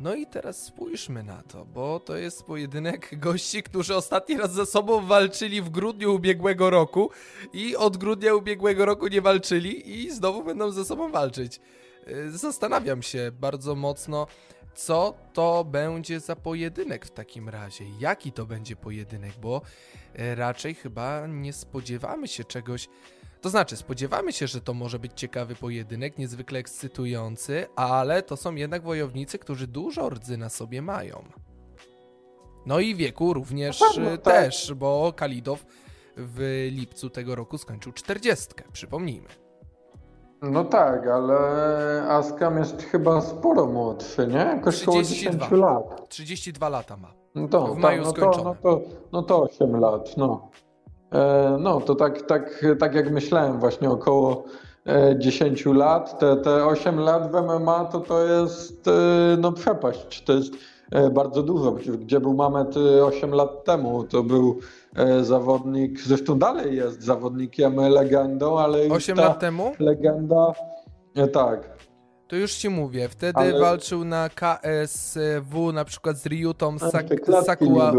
[0.00, 4.66] No i teraz spójrzmy na to, bo to jest pojedynek gości, którzy ostatni raz ze
[4.66, 7.10] sobą walczyli w grudniu ubiegłego roku
[7.52, 11.60] i od grudnia ubiegłego roku nie walczyli i znowu będą ze sobą walczyć.
[12.08, 14.26] Y, Zastanawiam się bardzo mocno,
[14.74, 17.84] co to będzie za pojedynek w takim razie?
[17.98, 19.32] Jaki to będzie pojedynek?
[19.42, 19.62] Bo
[20.14, 22.88] e, raczej chyba nie spodziewamy się czegoś.
[23.40, 28.54] To znaczy, spodziewamy się, że to może być ciekawy pojedynek, niezwykle ekscytujący, ale to są
[28.54, 31.24] jednak wojownicy, którzy dużo rdzy na sobie mają.
[32.66, 34.34] No i wieku również No e, tak.
[34.34, 35.64] też, bo Kalidow
[36.16, 39.28] w lipcu tego roku skończył 40, przypomnijmy.
[40.42, 41.38] No tak, ale
[42.08, 44.36] Askam jest chyba sporo młodszy, nie?
[44.36, 45.46] Jakoś około 32.
[45.46, 46.08] 10 lat.
[46.08, 47.12] 32 lata ma.
[47.34, 48.80] No to, W tak, maju no to, no, to,
[49.12, 50.50] no to 8 lat, no.
[51.12, 54.44] E, no to tak, tak, tak jak myślałem, właśnie około
[54.86, 56.18] e, 10 lat.
[56.18, 60.24] Te, te 8 lat w MMA to to jest e, no przepaść.
[60.24, 60.52] To jest
[60.90, 61.72] e, bardzo dużo.
[61.72, 64.04] Gdzie był Mamet e, 8 lat temu?
[64.04, 64.58] To był
[64.96, 69.72] e, zawodnik, zresztą dalej jest zawodnikiem, e, legendą, ale już 8 ta lat temu?
[69.78, 70.52] legenda,
[71.16, 71.79] e, tak,
[72.30, 76.90] To już ci mówię, wtedy Ale- walczył na KSW na przykład z Ryutą Sak
[77.44, 77.92] Sakua,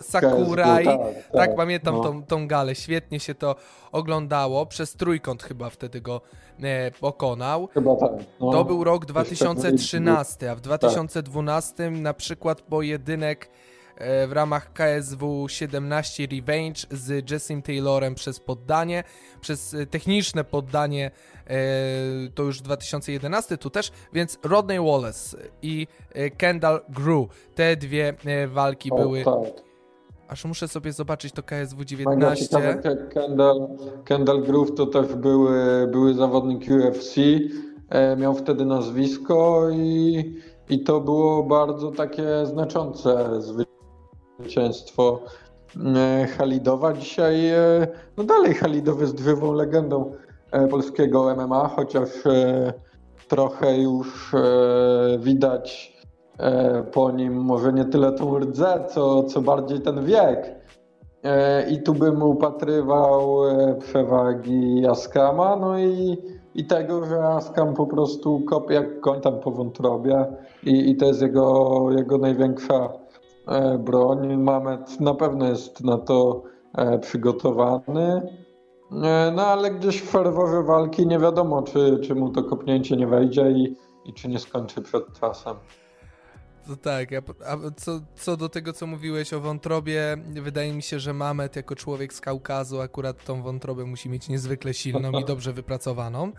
[0.00, 0.84] Sakurai.
[0.84, 2.02] KSW, Tak, tak, tak, pamiętam no.
[2.02, 3.56] tą, tą galę, świetnie się to
[3.92, 4.66] oglądało.
[4.66, 6.20] Przez trójkąt chyba wtedy go
[6.62, 7.66] e, pokonał.
[7.74, 8.12] chyba tak.
[8.40, 8.52] No.
[8.52, 13.50] To był rok Jeszcze 2013, a w 2012 na przykład pojedynek
[13.96, 19.04] e, w ramach KSW 17 Revenge z Jessim Taylorem przez poddanie,
[19.40, 21.10] przez e, techniczne poddanie
[22.34, 28.48] to już 2011 tu też, więc Rodney Wallace i e, Kendall Grew, te dwie e,
[28.48, 29.34] walki O, były, tak.
[30.28, 32.46] aż muszę sobie zobaczyć to KSW Mega 19.
[32.46, 33.68] ciekawe, Ke- Kendall,
[34.04, 37.16] Kendall Groove to też były, były zawodnik UFC,
[37.88, 40.24] e, miał wtedy nazwisko i,
[40.68, 43.28] i to było bardzo takie znaczące
[44.38, 45.20] zwycięstwo
[45.96, 46.92] e, Halidowa.
[46.92, 47.86] Dzisiaj, e,
[48.16, 50.29] no dalej Halidow jest żywą legendą e,
[50.70, 52.72] polskiego MMA, chociaż e,
[53.28, 54.38] trochę już e,
[55.18, 55.96] widać
[56.38, 60.60] e, po nim może nie tyle tą rdze, co, co bardziej ten wiek.
[61.22, 66.18] E, I tu bym upatrywał e, przewagi Askama, no i,
[66.54, 70.26] i tego, że Askam po prostu kopie jak koń tam po wątrobie
[70.62, 72.88] i, i to jest jego, jego największa
[73.48, 74.36] e, broń.
[74.36, 76.42] Mamet na pewno jest na to
[76.78, 78.39] e, przygotowany.
[79.32, 83.50] No ale gdzieś w ferworze walki nie wiadomo, czy, czy mu to kopnięcie nie wejdzie
[83.50, 85.56] i, i czy nie skończy przed czasem.
[86.66, 91.12] To tak, a, co, co do tego, co mówiłeś o wątrobie, wydaje mi się, że
[91.12, 96.32] Mamet jako człowiek z Kaukazu akurat tą wątrobę musi mieć niezwykle silną i dobrze wypracowaną.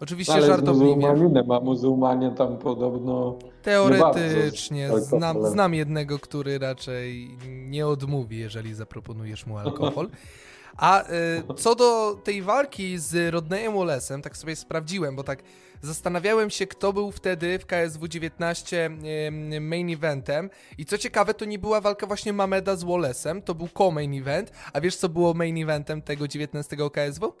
[0.00, 0.96] Oczywiście Ale żartobliwie.
[0.96, 9.46] muzułmaninem, a muzułmanie tam podobno Teoretycznie znam, znam jednego, który raczej nie odmówi, jeżeli zaproponujesz
[9.46, 10.08] mu alkohol.
[10.78, 15.42] A y, co do tej walki z Rodneyem Wallace'em, tak sobie sprawdziłem, bo tak
[15.82, 18.90] zastanawiałem się, kto był wtedy w KSW 19
[19.56, 20.50] y, main eventem.
[20.78, 24.52] I co ciekawe, to nie była walka właśnie Mameda z Wallace'em, to był co-main event.
[24.72, 27.32] A wiesz, co było main eventem tego 19 KSW?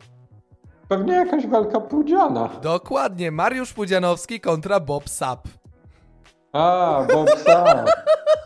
[0.88, 2.48] Pewnie jakaś walka pudziana.
[2.62, 5.48] Dokładnie, Mariusz Pudzianowski kontra Bob Sapp.
[6.52, 7.90] A, Bob Sapp.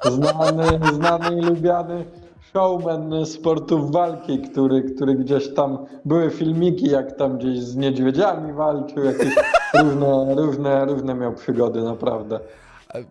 [0.05, 2.05] Znany, znany i lubiany
[2.53, 9.05] showman sportów walki, który, który gdzieś tam, były filmiki, jak tam gdzieś z niedźwiedziami walczył,
[9.05, 9.35] jakieś
[9.83, 12.41] różne, różne, różne miał przygody, naprawdę.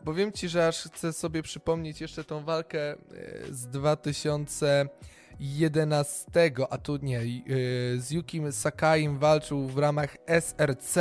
[0.06, 2.96] Powiem ci, że aż chcę sobie przypomnieć jeszcze tą walkę e,
[3.50, 3.68] z
[5.40, 6.26] 11,
[6.70, 10.98] a tu nie, y, z Yukim Sakaim walczył w ramach SRC,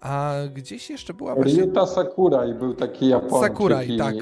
[0.00, 1.62] a gdzieś jeszcze była właśnie...
[1.62, 3.40] Ryuta Sakurai był taki Japończyk.
[3.40, 4.14] Sakuraj, tak.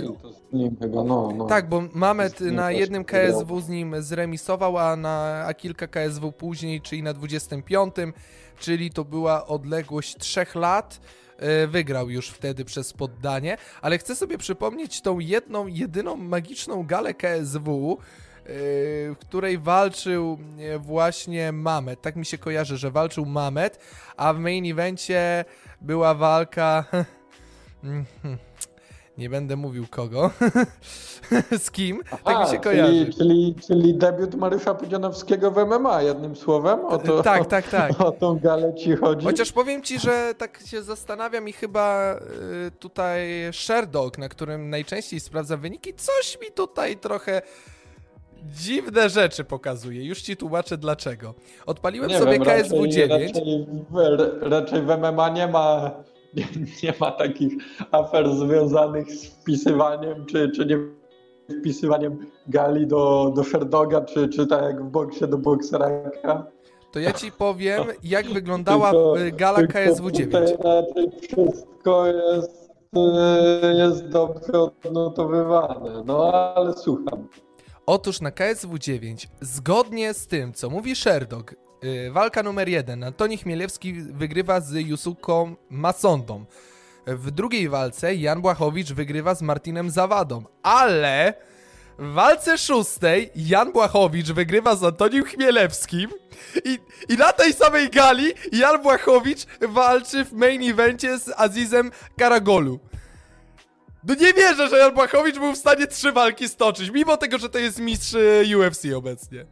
[0.80, 1.46] Chyba, no, no.
[1.46, 6.80] Tak, bo Mamet na jednym KSW z nim zremisował, a na a kilka KSW później,
[6.80, 7.94] czyli na 25,
[8.58, 11.00] czyli to była odległość trzech lat,
[11.36, 17.14] e, wygrał już wtedy przez poddanie, ale chcę sobie przypomnieć tą jedną, jedyną magiczną galę
[17.14, 17.98] KSW,
[18.48, 22.02] w której walczył e, właśnie Mamet.
[22.02, 23.78] Tak mi się kojarzy, że walczył Mamet,
[24.16, 25.44] a w main evencie
[25.80, 26.84] była walka.
[29.18, 30.30] Nie będę mówił kogo.
[31.64, 32.00] Z kim?
[32.06, 32.92] Aha, tak mi się kojarzy.
[32.92, 36.84] Czyli, czyli, czyli debiut Mariusza Pudzianowskiego w MMA, jednym słowem?
[36.84, 38.00] O to, tak, tak, tak.
[38.00, 39.26] O tą galę ci chodzi?
[39.26, 42.16] Chociaż powiem ci, że tak się zastanawiam i chyba
[42.66, 47.42] y, tutaj Sherdog, na którym najczęściej sprawdzam wyniki, coś mi tutaj trochę
[48.44, 50.04] dziwne rzeczy pokazuje.
[50.04, 51.34] Już ci tłumaczę dlaczego.
[51.66, 53.32] Odpaliłem nie sobie wiem, KSW 9.
[53.32, 53.66] Raczej,
[54.40, 55.90] raczej w MMA nie ma,
[56.36, 56.46] nie,
[56.82, 57.52] nie, ma takich
[57.90, 60.78] afer związanych z wpisywaniem, czy, czy nie
[61.60, 62.18] wpisywaniem
[62.48, 66.46] gali do, do Ferdoga, czy, czy tak jak w boksie do bokseraka.
[66.92, 70.50] To ja ci powiem, jak wyglądała tylko, gala KSW 9.
[70.64, 72.70] Raczej wszystko jest,
[73.78, 76.02] jest dobrze odnotowywane.
[76.06, 77.28] No ale słucham.
[77.88, 83.38] Otóż na KSW 9, zgodnie z tym, co mówi Sherdog, yy, walka numer 1, Antoni
[83.38, 86.44] Chmielewski wygrywa z Yusuką Masondą.
[87.06, 91.34] W drugiej walce Jan Błachowicz wygrywa z Martinem Zawadą, ale
[91.98, 96.10] w walce szóstej Jan Błachowicz wygrywa z Antonim Chmielewskim
[96.64, 96.78] i,
[97.08, 102.78] i na tej samej gali Jan Błachowicz walczy w main evencie z Azizem Karagolu.
[104.08, 107.48] No nie wierzę, że Jan Błachowicz był w stanie trzy walki stoczyć, mimo tego, że
[107.48, 109.46] to jest mistrz e, UFC obecnie.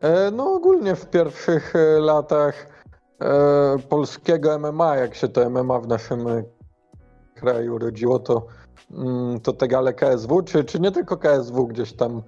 [0.00, 2.66] E, no ogólnie w pierwszych e, latach
[3.20, 6.26] e, polskiego MMA, jak się to MMA w naszym
[7.34, 8.46] kraju rodziło, to,
[8.90, 12.22] mm, to te gale KSW, czy, czy nie tylko KSW, gdzieś tam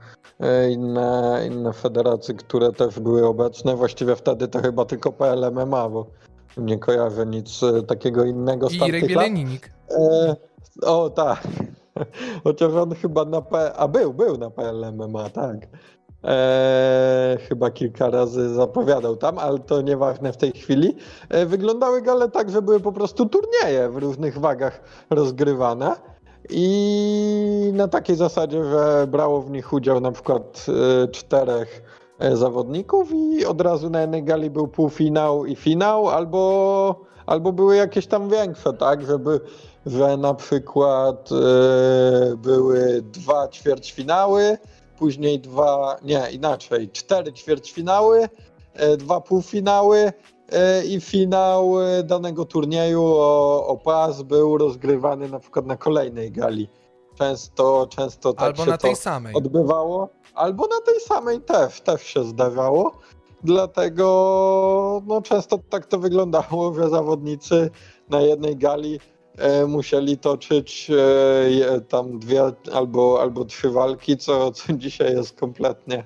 [0.71, 3.77] inne, inne federacje, które też były obecne.
[3.77, 6.07] Właściwie wtedy to chyba tylko PL MMA, bo
[6.57, 9.71] nie kojarzę nic e, takiego innego z I Regieleninik.
[9.91, 10.37] E,
[10.83, 11.43] o tak.
[12.45, 13.73] Chociaż on chyba na P...
[13.73, 15.57] A był, był na PLMMA, tak.
[16.25, 20.97] E, chyba kilka razy zapowiadał tam, ale to nieważne w tej chwili.
[21.29, 24.81] E, wyglądały gale tak, że były po prostu turnieje w różnych wagach
[25.11, 25.97] rozgrywane.
[26.51, 30.67] I na takiej zasadzie, że brało w nich udział na przykład
[31.05, 31.83] e, czterech
[32.33, 38.07] zawodników i od razu na jednej gali był półfinał i finał, albo, albo były jakieś
[38.07, 39.41] tam większe, tak, żeby
[39.87, 44.59] że na przykład e, były dwa ćwierćfinały,
[44.99, 48.29] później dwa, nie, inaczej, cztery ćwierćfinały,
[48.75, 50.13] e, dwa półfinały
[50.89, 56.69] i finał danego turnieju o, o pas był rozgrywany na przykład na kolejnej gali.
[57.21, 59.35] Często, często tak Albo się na tej samej.
[59.35, 62.93] odbywało albo na tej samej też, też się zdarzało.
[63.45, 67.71] Dlatego no, często tak to wyglądało, że zawodnicy
[68.09, 69.01] na jednej gali
[69.39, 72.43] e, musieli toczyć e, tam dwie
[72.73, 76.05] albo, albo trzy walki, co, co dzisiaj jest kompletnie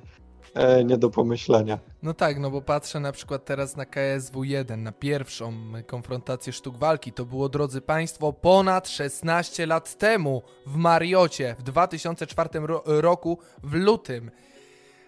[0.54, 1.78] e, nie do pomyślenia.
[2.05, 5.52] No tak, no bo patrzę na przykład teraz na KSW1, na pierwszą
[5.86, 7.12] konfrontację sztuk walki.
[7.12, 13.74] To było, drodzy Państwo, ponad 16 lat temu w Mariocie w 2004 ro roku w
[13.74, 14.30] lutym.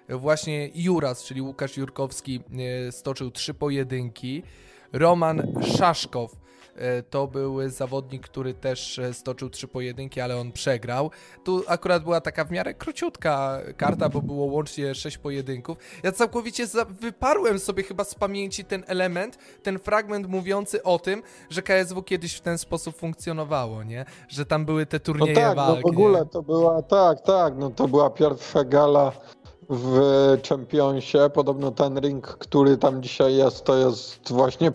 [0.08, 2.40] Właśnie Juras, czyli Łukasz Jurkowski,
[2.88, 4.42] e, stoczył trzy pojedynki.
[4.92, 6.36] Roman Szaszkow
[7.10, 11.10] to był zawodnik, który też e, stoczył trzy pojedynki, ale on przegrał.
[11.44, 15.78] Tu akurat była taka w miarę króciutka karta, bo było łącznie sześć pojedynków.
[16.02, 16.66] Ja całkowicie
[17.00, 22.34] wyparłem sobie chyba z pamięci ten element, ten fragment mówiący o tym, że KSW kiedyś
[22.34, 24.04] w ten sposób funkcjonowało, nie?
[24.28, 25.76] Że tam były te turnieje no tak, walk.
[25.76, 26.26] No w ogóle nie?
[26.26, 29.12] to była, tak, tak, no to była pierwsza gala
[29.68, 30.00] w
[30.48, 31.18] Championsie.
[31.34, 34.72] Podobno ten ring, który tam dzisiaj jest, to jest właśnie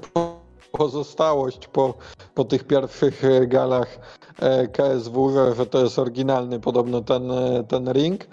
[0.81, 1.93] pozostałość po,
[2.35, 3.99] po tych pierwszych e, galach
[4.39, 8.25] e, KSW, że to jest oryginalny podobno ten, e, ten ring.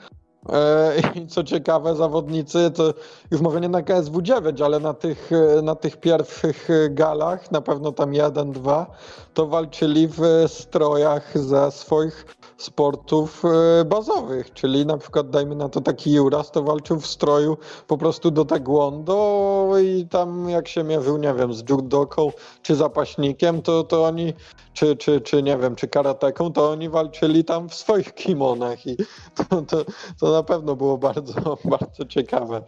[1.14, 2.94] I co ciekawe, zawodnicy, to
[3.30, 5.30] już może nie na KSW 9, ale na tych,
[5.62, 8.86] na tych pierwszych galach, na pewno tam jeden, dwa,
[9.34, 12.26] to walczyli w strojach ze swoich
[12.58, 17.56] sportów e, bazowych, czyli na przykład dajmy na to taki Juras, to walczył w stroju
[17.86, 22.32] po prostu do taekwondo i tam jak się mierzył, nie wiem, z judoką
[22.62, 24.32] czy zapaśnikiem, to, to oni,
[24.72, 28.96] czy, czy, czy nie wiem, czy karateką, to oni walczyli tam w swoich kimonach i
[29.34, 29.84] to, to,
[30.20, 32.62] to na pewno było bardzo, bardzo ciekawe.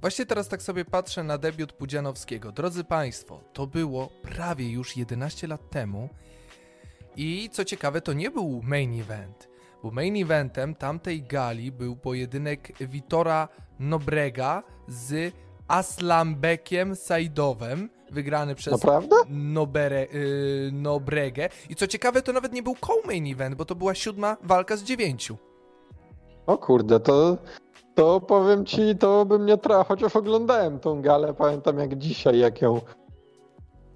[0.00, 2.52] Właśnie teraz tak sobie patrzę na debiut Pudzianowskiego.
[2.52, 6.08] Drodzy Państwo, to było prawie już 11 lat temu
[7.20, 9.48] i co ciekawe, to nie był main event,
[9.82, 13.48] bo main eventem tamtej gali był pojedynek Vitora
[13.78, 15.34] Nobrega z
[15.68, 19.16] Aslambekiem Saidowem, wygrany przez Naprawdę?
[19.28, 21.48] Nobere, yy, Nobregę.
[21.70, 24.82] I co ciekawe, to nawet nie był co-main event, bo to była siódma walka z
[24.82, 25.36] dziewięciu.
[26.46, 27.38] O kurde, to,
[27.94, 32.62] to powiem ci, to by mnie tra, chociaż oglądałem tą galę, pamiętam jak dzisiaj, jak
[32.62, 32.80] ją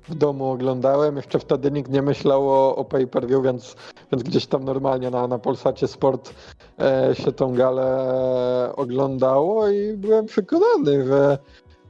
[0.08, 1.16] w domu oglądałem.
[1.16, 3.76] Jeszcze wtedy nikt nie myślał o, o pay-per-view, więc,
[4.12, 6.34] więc gdzieś tam normalnie na, na Polsacie Sport
[6.80, 11.38] e, się tą galę oglądało i byłem przekonany, że,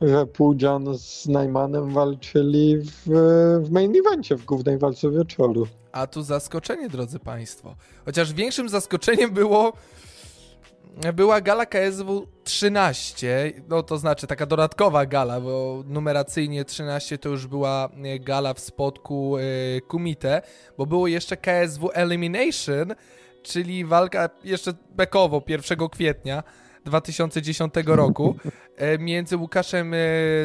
[0.01, 3.03] że Pudzian z Najmanem walczyli w,
[3.63, 5.67] w main evencie, w głównej walce wieczoru.
[5.93, 7.75] A tu zaskoczenie, drodzy Państwo.
[8.05, 9.73] Chociaż większym zaskoczeniem było
[11.15, 17.47] była gala KSW 13, no to znaczy taka dodatkowa gala, bo numeracyjnie 13 to już
[17.47, 20.43] była e, gala w spotku y, Kumite,
[20.79, 22.95] bo było jeszcze KSW Elimination,
[23.43, 26.43] czyli walka jeszcze bekowo 1 kwietnia
[26.85, 28.37] 2010 roku
[28.95, 29.95] y, między Łukaszem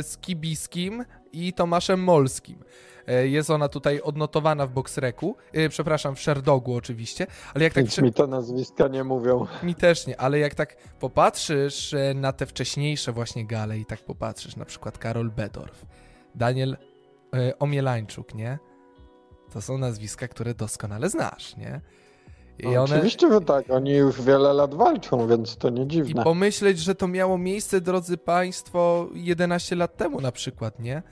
[0.01, 2.59] Skibiskim i Tomaszem Molskim.
[3.07, 7.83] E, jest ona tutaj odnotowana w Boxreku, yy, przepraszam, w Sherdogu oczywiście, ale jak tak...
[7.83, 9.47] Nic mi te nazwiska nie mówią.
[9.63, 13.99] Mi też nie, ale jak tak popatrzysz e, na te wcześniejsze właśnie gale i tak
[13.99, 15.85] popatrzysz, na przykład Karol Bedorf,
[16.35, 16.77] Daniel
[17.59, 18.59] Omielańczuk, nie?
[19.53, 21.81] To są nazwiska, które doskonale znasz, nie?
[22.67, 22.79] One...
[22.79, 23.69] Oczywiście, że tak.
[23.69, 26.21] Oni już wiele lat walczą, więc to nie dziwne.
[26.21, 31.03] I pomyśleć, że to miało miejsce, drodzy Państwo, 11 lat temu na przykład, nie?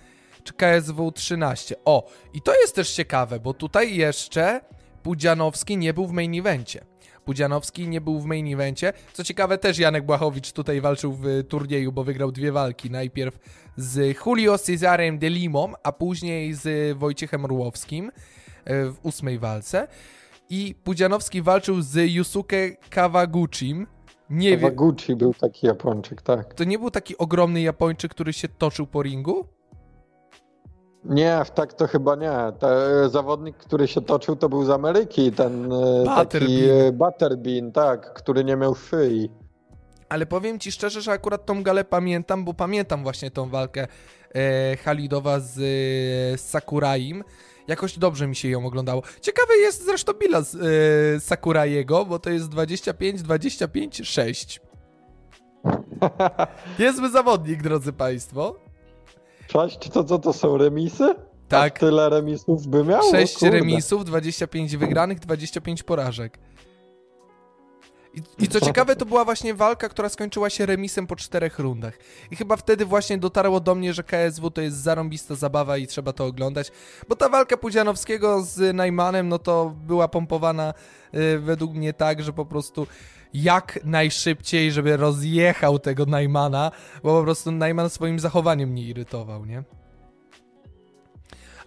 [0.54, 1.76] KSW 13.
[1.86, 4.62] O, i to jest też ciekawe, bo tutaj jeszcze
[5.04, 6.86] Pudzianowski nie był w main evencie.
[7.26, 8.94] Pudzianowski nie był w main evencie.
[9.14, 12.92] Co ciekawe, też Janek Błachowicz tutaj walczył w turnieju, bo wygrał dwie walki.
[12.92, 13.40] Najpierw
[13.76, 18.12] z Julio Cezarem de Limą, a później z Wojciechem Rułowskim
[18.66, 19.88] e, w ósmej walce.
[20.50, 23.88] I Pudzianowski walczył z Yusuke Kawaguchim.
[24.30, 26.54] Nie Kawaguchi był taki Japończyk, tak.
[26.54, 29.57] To nie był taki ogromny Japończyk, który się toczył po ringu?
[31.10, 32.32] Nie, tak to chyba nie.
[32.60, 38.14] Ten zawodnik, który się toczył, to był z Ameryki, ten e, taki e, Butterbean, tak,
[38.14, 39.30] który nie miał szyi.
[40.10, 43.88] Ale powiem ci szczerze, że akurat tą galę pamiętam, bo pamiętam właśnie tą walkę
[44.36, 45.62] e, Halidowa z, e,
[46.38, 47.24] Sakuraim.
[47.68, 49.02] Jakoś dobrze mi się ją oglądało.
[49.22, 50.60] Ciekawy jest zresztą bilans e,
[51.20, 54.60] Sakuraiego, bo to jest 25-25-6.
[56.80, 58.67] Niezły zawodnik, drodzy Państwo.
[59.52, 61.16] Sześć to co to są remisy?
[61.48, 61.78] Tak.
[61.78, 63.12] A tyle remisów by miał?
[63.12, 66.40] 6 remisów, 25 wygranych, 25 porażek.
[68.14, 71.98] I, I, co ciekawe, to była właśnie walka, która skończyła się remisem po czterech rundach.
[72.32, 76.14] I chyba wtedy właśnie dotarło do mnie, że KSW to jest zarąbista zabawa i trzeba
[76.14, 76.72] to oglądać.
[77.10, 80.74] Bo ta walka Pudzianowskiego z Najmanem, no to była pompowana
[81.14, 82.88] y, według mnie tak, że po prostu
[83.34, 86.72] jak najszybciej, żeby rozjechał tego Najmana,
[87.04, 89.64] bo po prostu Najman swoim zachowaniem mnie irytował, nie?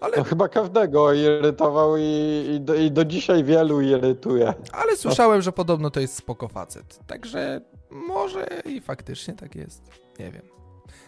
[0.01, 0.17] Ale...
[0.17, 4.53] No, chyba każdego irytował i, i, do, i, do, dzisiaj wielu irytuje.
[4.71, 6.99] Ale słyszałem, że podobno to jest spoko facet.
[7.07, 9.81] Także może i faktycznie tak jest.
[10.19, 10.41] Nie wiem.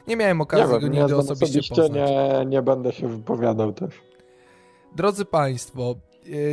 [0.07, 2.09] Nie miałem okazji nie go nigdy osobiście, osobiście poznać.
[2.09, 4.01] Nie, nie będę się wypowiadał też.
[4.95, 5.95] Drodzy Państwo,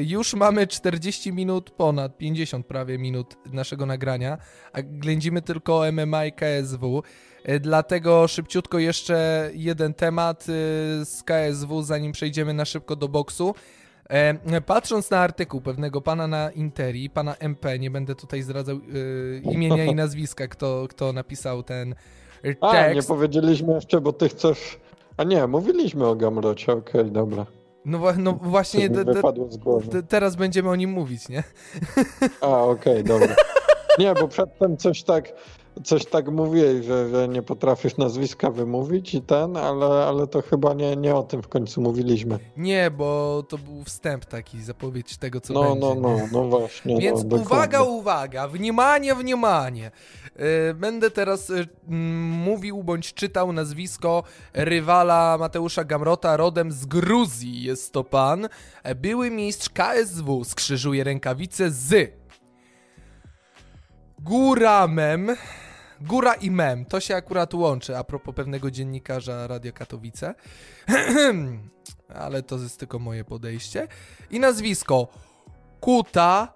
[0.06, 4.38] już mamy 40 minut, ponad 50 prawie minut naszego nagrania,
[4.72, 7.02] a ględzimy tylko o MMA i KSW.
[7.48, 10.46] Y, dlatego szybciutko jeszcze jeden temat y,
[11.04, 13.54] z KSW, zanim przejdziemy na szybko do boksu.
[14.66, 18.80] Patrząc na artykuł pewnego pana na Interi, pana MP, nie będę tutaj zdradzał
[19.42, 21.94] imienia i nazwiska, kto, kto napisał ten
[22.42, 22.64] tekst.
[22.64, 24.80] A, nie powiedzieliśmy jeszcze, bo ty chcesz...
[25.16, 27.46] A nie, mówiliśmy o Gamrocie, okej, okay, dobra.
[27.84, 28.90] No, no właśnie
[30.08, 31.42] teraz będziemy o nim mówić, nie?
[32.40, 33.34] A, okej, okay, dobra.
[33.98, 35.32] Nie, bo przedtem coś tak,
[35.84, 40.74] coś tak mówiłeś, że, że nie potrafisz nazwiska wymówić i ten, ale, ale to chyba
[40.74, 42.38] nie, nie o tym w końcu mówiliśmy.
[42.56, 45.80] Nie, bo to był wstęp taki, zapowiedź tego, co no, będzie.
[45.80, 46.98] No, no, no właśnie.
[46.98, 49.90] Więc no, uwaga, uwaga, wniemanie, wniemanie.
[50.36, 51.66] E, będę teraz e,
[52.44, 54.22] mówił bądź czytał nazwisko
[54.54, 58.48] rywala Mateusza Gamrota, rodem z Gruzji jest to pan.
[58.96, 62.19] Były mistrz KSW skrzyżuje rękawice z
[64.22, 65.36] Góra mem.
[66.00, 66.84] Góra i mem.
[66.84, 70.34] To się akurat łączy a propos pewnego dziennikarza Radio Katowice.
[72.24, 73.88] Ale to jest tylko moje podejście.
[74.30, 75.08] I nazwisko.
[75.80, 76.52] Kuta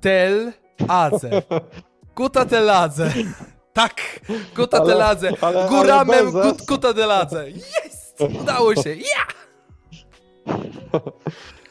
[0.00, 0.52] Tel
[0.88, 1.42] Adze.
[2.14, 3.12] Kuta Teladze.
[3.72, 3.94] Tak,
[4.56, 5.30] Kuta Ale- Teladze.
[5.40, 6.66] ale- Góra ale S.
[6.66, 7.50] Kuta Teladze.
[7.50, 8.20] Jest!
[8.40, 8.94] Udało się.
[8.94, 9.26] Ja!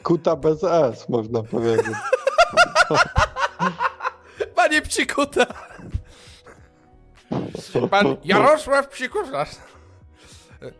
[0.03, 1.95] Kuta bez S, można powiedzieć.
[4.61, 5.45] Panie Psikuta!
[7.89, 9.45] Pan Jarosław Psikuta.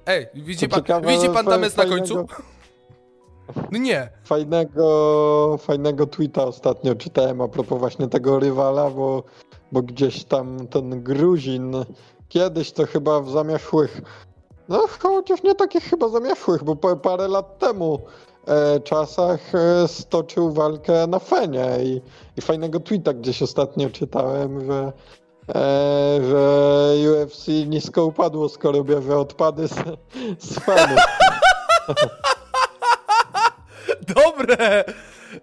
[0.05, 2.27] Ej, widzi pan, ciekawe, widzi pan tam jest na końcu?
[3.71, 4.09] No nie.
[4.23, 9.23] Fajnego, fajnego tweeta ostatnio czytałem a propos właśnie tego rywala, bo,
[9.71, 11.71] bo gdzieś tam ten Gruzin
[12.29, 14.01] kiedyś to chyba w zamieszłych,
[14.69, 17.99] no chociaż nie takich chyba zamieszłych, bo pa- parę lat temu
[18.83, 22.01] czasach e, stoczył walkę na Fenie i,
[22.37, 24.91] i fajnego tweeta gdzieś ostatnio czytałem, że
[25.55, 29.73] e, że UFC nisko upadło, skoro bierze odpady z,
[30.39, 30.95] z Fenu.
[34.15, 34.83] Dobre!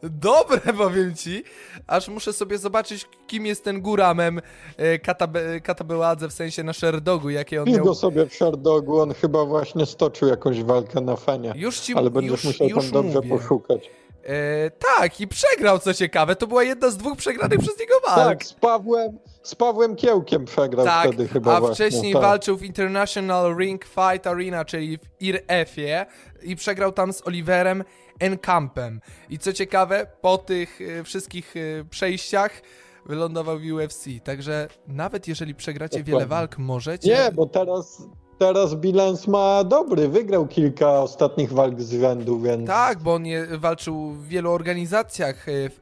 [0.03, 1.45] Dobre, powiem ci.
[1.87, 4.41] Aż muszę sobie zobaczyć, kim jest ten góramem
[4.77, 7.95] e, Katabe, Katabeładze, w sensie na Sherdogu, jakie on Pisz go miał...
[7.95, 11.53] sobie w Sherdogu, on chyba właśnie stoczył jakąś walkę na fenie.
[11.57, 13.29] Już ci Ale będziesz już, musiał już tam dobrze mówię.
[13.29, 13.91] poszukać.
[14.25, 16.37] E, tak, i przegrał, co ciekawe.
[16.37, 18.17] To była jedna z dwóch przegranych przez niego walk.
[18.29, 21.75] Tak, z Pawłem, z Pawłem Kiełkiem przegrał Tak, wtedy chyba a właśnie.
[21.75, 22.23] wcześniej tak.
[22.23, 26.07] walczył w International Ring Fight Arena, czyli w IRF-ie
[26.43, 27.85] i przegrał tam z Oliverem
[28.19, 29.01] Encampem.
[29.31, 32.63] I co ciekawe, po tych e, wszystkich e, przejściach
[33.07, 34.05] wylądował w UFC.
[34.25, 36.37] Także nawet jeżeli przegracie wiele Dokładnie.
[36.37, 37.09] walk, możecie...
[37.09, 38.03] Nie, bo teraz,
[38.39, 40.09] teraz bilans ma dobry.
[40.09, 42.67] Wygrał kilka ostatnich walk z rzędu, więc...
[42.67, 45.81] Tak, bo on je, walczył w wielu organizacjach, e, w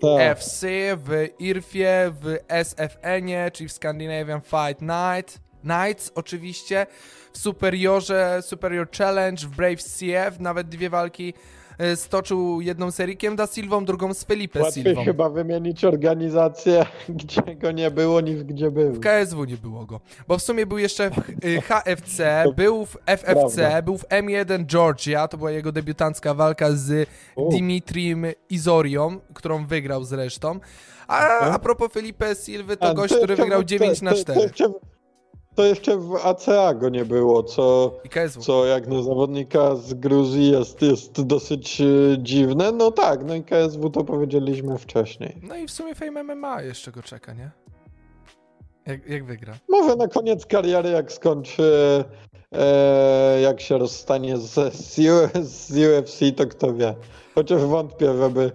[0.00, 0.20] Tak.
[0.20, 0.66] AFC,
[0.96, 6.86] w IRF-ie, w SFN-ie, czyli w Scandinavian Fight Night, Nights oczywiście,
[7.32, 11.34] w Superiorze, Superior Challenge, w Brave CF, nawet dwie walki
[11.94, 15.04] stoczył jedną z Erikiem da Silvą, drugą z Felipe Łatwiej Silvą.
[15.04, 18.92] chyba wymienić organizację, gdzie go nie było, niż gdzie był.
[18.92, 20.00] W KSW nie było go.
[20.28, 23.82] Bo w sumie był jeszcze w y, HFC, był w FFC, Prawda.
[23.82, 27.48] był w M1 Georgia, to była jego debiutancka walka z U.
[27.50, 30.60] Dimitrim Izorią, którą wygrał zresztą.
[31.08, 34.22] A, a propos Felipe Silva, to A, gość, który wygrał w- 9 na to, To,
[34.22, 34.40] 4.
[34.40, 34.72] jeszcze,
[35.56, 37.92] to jeszcze w ACA go nie było, co...
[38.40, 41.84] Co jak na zawodnika z Gruzji jest, jest dosyć e,
[42.18, 42.72] dziwne.
[42.72, 45.36] No tak, no i KSW to powiedzieliśmy wcześniej.
[45.42, 47.50] No i w sumie Fame MMA jeszcze go czeka, nie?
[48.86, 49.54] Jak, jak wygra?
[49.68, 52.04] Może na koniec kariery, jak skończy,
[52.52, 54.94] e, jak się rozstanie z, z,
[55.48, 56.94] z UFC, to kto wie.
[57.34, 58.52] Chociaż wątpię, żeby,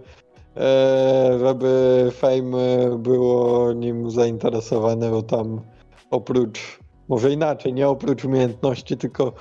[0.57, 5.61] e, żeby Fame było nim zainteresowane, bo tam
[6.11, 6.80] oprócz,
[7.11, 9.33] może inaczej, nie oprócz umiejętności, tylko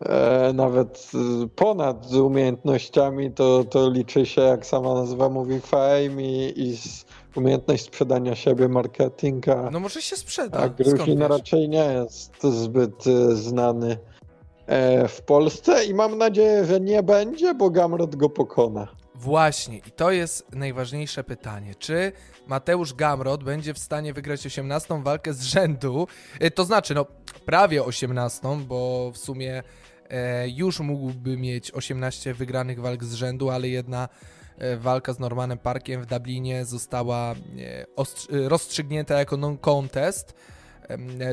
[0.00, 1.10] e, nawet
[1.44, 6.76] e, ponad umiejętnościami, to, to liczy się, jak sama nazwa mówi, fame i, i
[7.36, 10.58] umiejętność sprzedania siebie, marketing, a, No może się sprzeda.
[10.58, 13.98] a Gruzin raczej nie jest zbyt e, znany
[14.66, 19.01] e, w Polsce i mam nadzieję, że nie będzie, bo Gamrot go pokona.
[19.14, 21.74] Właśnie, i to jest najważniejsze pytanie.
[21.74, 22.12] Czy
[22.46, 26.08] Mateusz Gamrot będzie w stanie wygrać 18 walkę z rzędu?
[26.40, 27.06] E, To znaczy, no,
[27.46, 29.62] prawie 18, bo w sumie
[30.10, 34.08] e, już mógłby mieć 18 wygranych walk z rzędu, ale jedna
[34.58, 40.34] e, walka z Normanem Parkiem w Dublinie została e, rozstrzygnięta jako non-contest.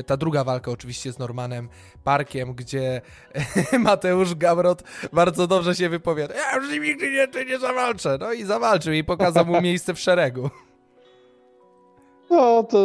[0.06, 1.68] Ta druga walka oczywiście z Normanem
[2.04, 3.00] Parkiem, gdzie
[3.78, 4.82] Mateusz Gamrot
[5.12, 6.34] bardzo dobrze się wypowiada.
[6.34, 8.18] Ja już nigdy nie, nie zawalczę.
[8.20, 10.50] No i zawalczył i pokazał mu miejsce w szeregu.
[12.30, 12.78] No to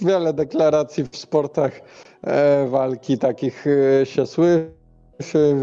[0.00, 1.80] wiele deklaracji w sportach
[2.22, 4.70] e, walki takich e, się słyszy,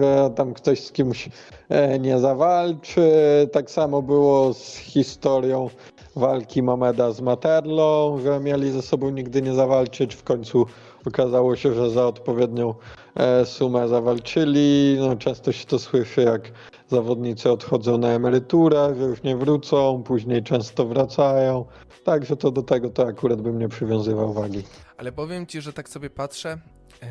[0.02, 1.30] że tam ktoś z kimś
[1.70, 3.12] e, nie zawalczy.
[3.52, 5.70] Tak samo było z historią
[6.16, 10.16] walki Mameda z Materlą, że mieli ze sobą nigdy nie zawalczyć.
[10.16, 10.66] W końcu
[11.05, 12.74] okazało się, że za odpowiednią
[13.16, 14.97] e, sumę zawalczyli.
[14.99, 16.51] No, często się to słyszy, jak
[16.88, 21.66] zawodnicy odchodzą na emeryturę, że już nie wrócą, później często wracają.
[22.03, 24.64] Także to do tego to akurat bym nie przywiązywał wagi.
[24.97, 26.57] Ale powiem ci, że tak sobie patrzę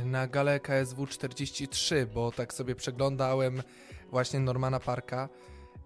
[0.05, 3.63] na galę KSW 43, bo tak sobie przeglądałem
[4.11, 5.29] właśnie Normana Parka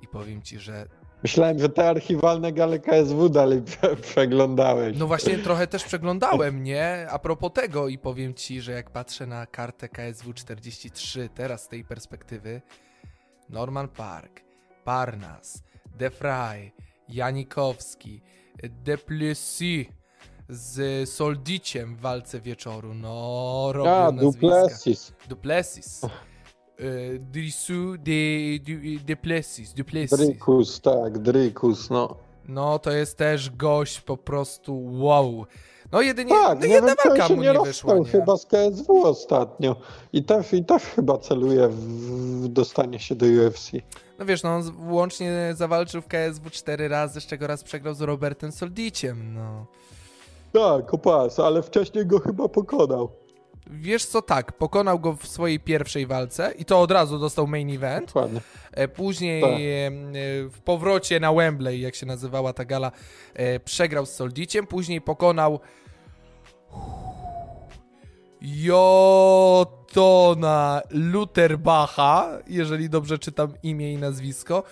[0.03, 0.87] i powiem ci, że
[1.25, 4.99] Myślałem, że te archiwalne gale KSW dalej prze przeglądałeś.
[4.99, 7.07] no właśnie trochę też przeglądałem, nie?
[7.11, 11.69] A propos tego i powiem ci, że jak patrzę na kartę KSW 43 teraz z
[11.69, 12.63] tej perspektywy
[13.49, 14.41] Norman Park,
[14.85, 15.63] Parnas,
[15.99, 16.73] De Frey,
[17.09, 18.23] Janikowski,
[18.85, 19.87] De Plessis,
[20.49, 22.95] z Soldiciem w walce wieczoru.
[22.95, 24.13] No, robią A.
[24.13, 25.13] Duplessis.
[25.29, 26.01] Duplessis.
[26.81, 30.19] Y, Drisu de, de, de Plessis, Duplessis.
[30.19, 32.17] Drykus, tak, Drykus, no.
[32.49, 35.47] No, to jest też gość po prostu wow.
[35.93, 38.05] No jedynie, Tak, no jedna walka się mu nie nie wyszła, nie?
[38.05, 39.77] chyba z KSW ostatnio.
[40.13, 43.71] I też, i też chyba celuje w, dostanie się do UFC.
[44.19, 48.01] No wiesz, no on łącznie zawalczył w KSW cztery razy, z czego raz przegrał z
[48.01, 49.67] Robertem Soldiciem, no.
[50.53, 53.11] Tak, o pas, ale wcześniej go chyba pokonał.
[53.67, 57.75] Wiesz co, tak, pokonał go w swojej pierwszej walce i to od razu dostał main
[57.75, 58.07] event.
[58.07, 58.41] Dokładnie.
[58.73, 59.51] E, Później Tak.
[59.51, 59.91] e, e,
[60.49, 62.93] w powrocie na Wembley, jak się nazywała ta gala,
[63.65, 64.67] przegrał z Soldiciem.
[64.67, 65.61] Później pokonał
[69.45, 74.63] Jotona Lutherbacha, jeżeli dobrze czytam imię i nazwisko.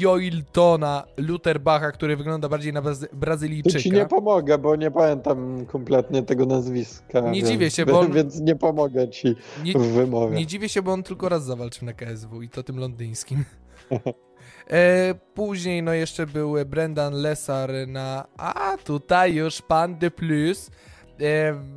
[0.00, 4.06] Joiltona Lutherbacha, który wygląda bardziej na Brazy- Tu ci nie Brazylijczyka.
[4.06, 7.20] pomogę, bo nie pamiętam kompletnie tego nazwiska.
[7.20, 10.36] Nie więc, dziwię się, bo on- Więc nie pomogę ci Nie, w wymowie.
[10.36, 13.44] Nie dziwię się, bo on tylko raz zawalczył na KSW i to tym londyńskim.
[14.70, 18.26] E, później no jeszcze był Brendan Lesar na...
[18.36, 20.66] A, tutaj już pan de plus.
[20.66, 20.70] E,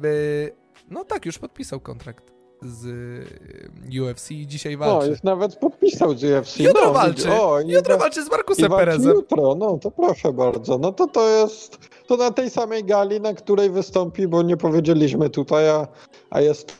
[0.01, 0.47] w,
[0.91, 2.31] no tak, już podpisał kontrakt
[2.61, 5.09] z e, UFC i dzisiaj No, walczy.
[5.09, 6.59] już nawet podpisał z UFC.
[6.59, 7.31] Jutro no, walczy.
[7.31, 9.13] O, i Jutro wa- walczy z i Markusem Perezem.
[9.13, 10.77] jutro, no to proszę bardzo.
[10.77, 11.77] No to to jest,
[12.07, 15.87] to na tej samej gali, na której wystąpi, bo nie powiedzieliśmy tutaj, a,
[16.29, 16.73] a jest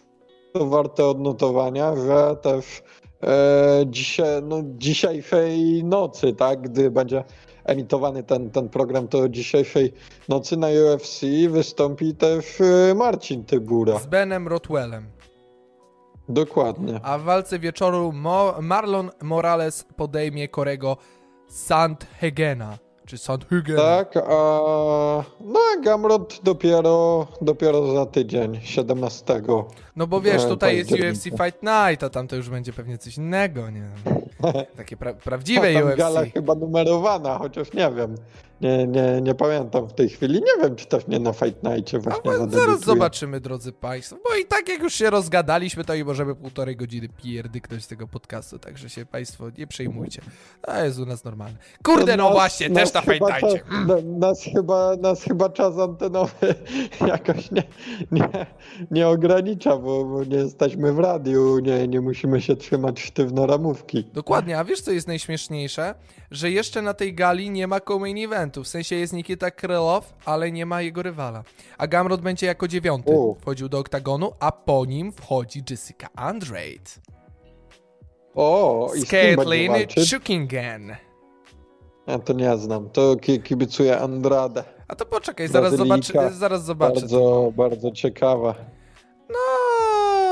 [0.53, 2.66] to warte odnotowania, że też
[3.24, 7.24] e, dzisiaj, no, dzisiejszej nocy, tak, gdy będzie
[7.70, 9.93] emitowany ten, ten program, to dzisiejszej
[10.30, 13.99] nocy na UFC wystąpi też e, Marcin Tybura.
[13.99, 15.05] Z Benem Rotwellem.
[16.30, 16.99] Dokładnie.
[17.03, 20.97] A w walce wieczoru Mo Marlon Morales podejmie Korego
[21.47, 22.88] Sandhegena.
[23.10, 23.82] Czy Sandhegena.
[23.82, 24.30] Tak, a
[25.39, 29.41] no Gamrot dopiero, dopiero za tydzień, 17.
[29.95, 30.91] No bo wiesz, E, tutaj jest.
[30.91, 33.89] UFC Fight Night, a tam to już będzie pewnie coś innego, nie?
[34.78, 35.97] Takie pra prawdziwe UFC.
[35.97, 38.16] gala chyba numerowana, chociaż nie wiem.
[38.62, 40.34] Nie, nie, nie pamiętam w tej chwili.
[40.34, 44.18] Nie wiem, czy też nie na Fight Night'cie A właśnie bo zaraz zobaczymy, drodzy Państwo.
[44.30, 48.07] Bo i tak jak już się rozgadaliśmy, to i możemy półtorej godziny pierdyknąć z tego
[48.07, 50.22] podcastu, także się Państwo nie przejmujcie.
[50.62, 51.57] To jest u nas normalne.
[51.84, 53.64] Kurde, no nas- właśnie, nas też na Fight Nightie.
[54.03, 56.55] Nas chyba, nas chyba czas antenowy
[57.07, 57.64] jakoś nie,
[58.12, 58.30] nie,
[58.91, 64.03] nie ogranicza, bo, bo nie jesteśmy w radiu, nie, nie musimy się trzymać sztywno ramówki.
[64.14, 65.95] Dokładnie, a wiesz co jest najśmieszniejsze?
[66.32, 70.51] Że jeszcze na tej gali nie ma co-main eventu, w sensie jest Nikita Krylow, ale
[70.51, 71.43] nie ma jego rywala.
[71.77, 73.36] A Gamrot będzie jako dziewiąty U.
[73.36, 76.91] wchodził do oktagonu, a po nim wchodzi Jessica Andrade.
[78.36, 79.71] O, i Z Caitlyn.
[82.07, 82.89] Ja to nie znam.
[82.89, 84.63] To ki- kibicuję Andrade.
[84.88, 86.93] A to poczekaj, zaraz zobaczy, zaraz zobaczę.
[86.99, 88.55] Bardzo, bardzo ciekawa.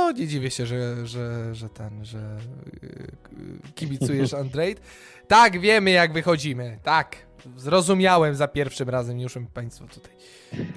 [0.08, 2.38] No, nie dziwię się, że, że, że ten, że
[2.82, 4.82] yy, kibicujesz Andrade.
[5.28, 6.80] Tak, wiemy jak wychodzimy.
[6.84, 7.16] Tak,
[7.58, 9.18] zrozumiałem za pierwszym razem.
[9.18, 10.12] Nie muszę Państwu tutaj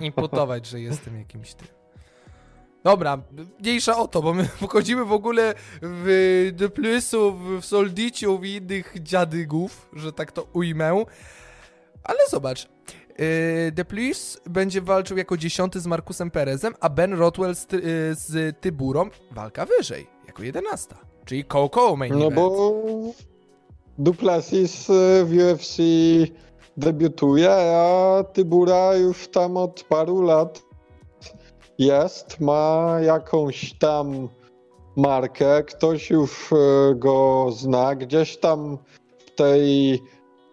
[0.01, 1.68] imputować, że jestem jakimś tym.
[2.85, 3.22] Dobra,
[3.61, 8.95] mniejsza o to, bo my wchodzimy w ogóle w The Plusu, w Soldiciu, w innych
[9.03, 11.05] dziadygów, że tak to ujmę.
[12.05, 12.68] Ale zobacz,
[13.21, 17.77] yy, The Plus będzie walczył jako dziesiąty z Markusem Perezem, a Ben Rotwell z, Ty-
[17.77, 20.97] yy, z Tyburą walka wyżej, jako jedenasta.
[21.25, 22.35] Czyli Coco main No event.
[22.35, 22.83] bo
[23.99, 25.77] Duplessis y, w UFC
[26.77, 30.62] debiutuje, a Tybura już tam od paru lat
[31.79, 34.29] jest, ma jakąś tam
[34.97, 36.57] markę, ktoś już y,
[36.97, 38.79] go zna, gdzieś tam
[39.27, 40.03] w tej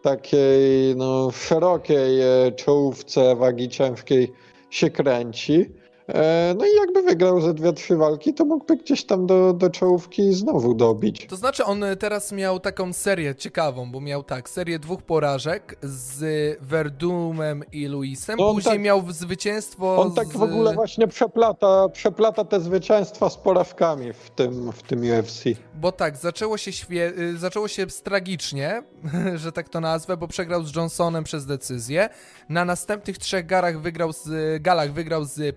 [0.01, 4.31] takiej no, szerokiej e, czołówce wagi ciężkiej
[4.69, 5.65] się kręci.
[6.09, 9.69] E, No i jakby wygrał ze dwie, trzy walki, to mógłby gdzieś tam do, do
[9.69, 11.27] czołówki znowu dobić.
[11.29, 15.75] To znaczy on y, teraz miał taką serię ciekawą, bo miał tak, serię dwóch porażek
[15.83, 20.31] z Verdumem i Luisem, No później tak- miał zwycięstwo On tak z...
[20.31, 25.43] w ogóle właśnie przeplata, przeplata te zwycięstwa z porażkami w tym, w tym UFC.
[25.75, 27.13] Bo tak, zaczęło się, świe...
[27.19, 28.83] y, zaczęło się tragicznie,
[29.35, 32.09] że tak to nazwę, bo przegrał z Johnsonem przez decyzję.
[32.49, 35.55] Na następnych trzech galach wygrał z, galach wygrał z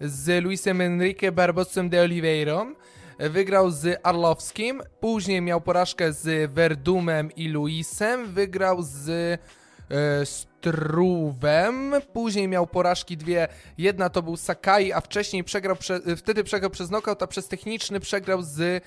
[0.00, 2.74] Z Luisem Enrique Barbosem de Oliveirą,
[3.18, 9.08] wygrał z Arlowskim, później miał porażkę z Verdumem i Luisem, wygrał z
[9.90, 16.44] e, Struwem, później miał porażki dwie, jedna to był Sakai, a wcześniej przegrał, prze, wtedy
[16.44, 18.80] przegrał przez knockout, a przez techniczny przegrał z e,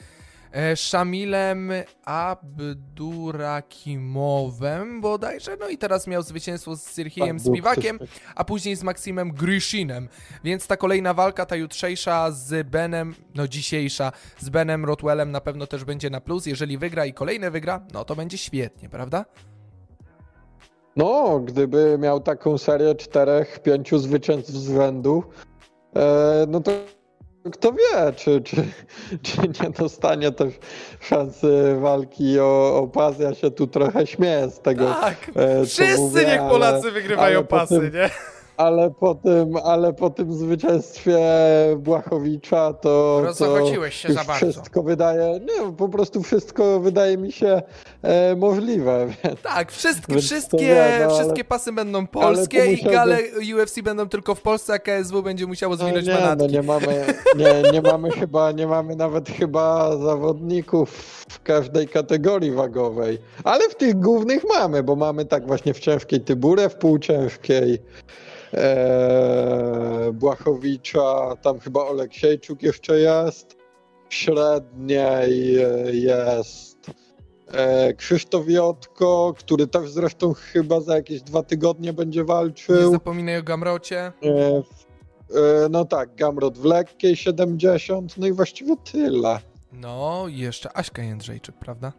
[0.76, 1.72] Szamilem
[2.06, 8.76] Abdurakimowem bodajże, no i teraz miał zwycięstwo z Sirhijem Tak, był Spiwakiem, ktoś a później
[8.76, 10.10] z Maksimem Gryshinem,
[10.43, 15.68] więc ta kolejna walka, ta jutrzejsza z Benem, no dzisiejsza z Benem Rotwellem na pewno
[15.68, 19.26] też będzie na plus, jeżeli wygra i kolejne wygra, no to będzie świetnie, prawda?
[20.95, 25.24] No, gdyby miał taką serię czterech, pięciu zwycięstw z rzędu,
[25.95, 26.72] e, no to
[27.52, 28.56] kto wie, czy, czy,
[29.24, 30.54] czy nie dostanie też
[31.00, 33.20] szansy walki o, o pas.
[33.20, 34.93] Ja się tu trochę śmieję z tego.
[35.02, 38.10] Tak, e, wszyscy mówię, niech ale- Polacy wygrywają ale pasy, tym- nie?
[38.60, 41.18] Ale po tym, ale po tym zwycięstwie
[41.78, 44.34] Błachowicza to, Rozochociłeś się za bardzo.
[44.51, 47.62] wszystko wydaje, nie, po prostu wszystko wydaje mi się
[48.01, 49.07] e, możliwe.
[49.24, 53.18] Więc Tak, wszystkie, Więc wszystkie, nie, no ale- wszystkie pasy będą polskie i gale
[53.55, 56.53] UFC będą tylko w Polsce, a KSW będzie musiało No zwinąć nie, no manatki.
[56.53, 57.05] nie mamy,
[57.38, 60.89] nie, nie mamy chyba, nie mamy nawet chyba zawodników
[61.30, 63.18] w każdej kategorii wagowej.
[63.43, 67.80] Ale w tych głównych mamy, bo mamy tak właśnie w ciężkiej Tyburę, w półciężkiej
[68.54, 73.56] e, Błachowicza, tam chyba Oleksiejczuk jeszcze jest.
[74.10, 76.78] W średniej e, jest
[77.52, 82.91] e, Krzysztof Jotko, który też zresztą chyba za jakieś dwa tygodnie będzie Nie walczył.
[82.91, 84.00] zapominaj o Gamrocie.
[84.00, 89.39] E, e, No tak, Gamrot w lekkiej 70, no i właściwie tyle.
[89.74, 91.93] No i jeszcze Aśka Jędrzejczyk, prawda?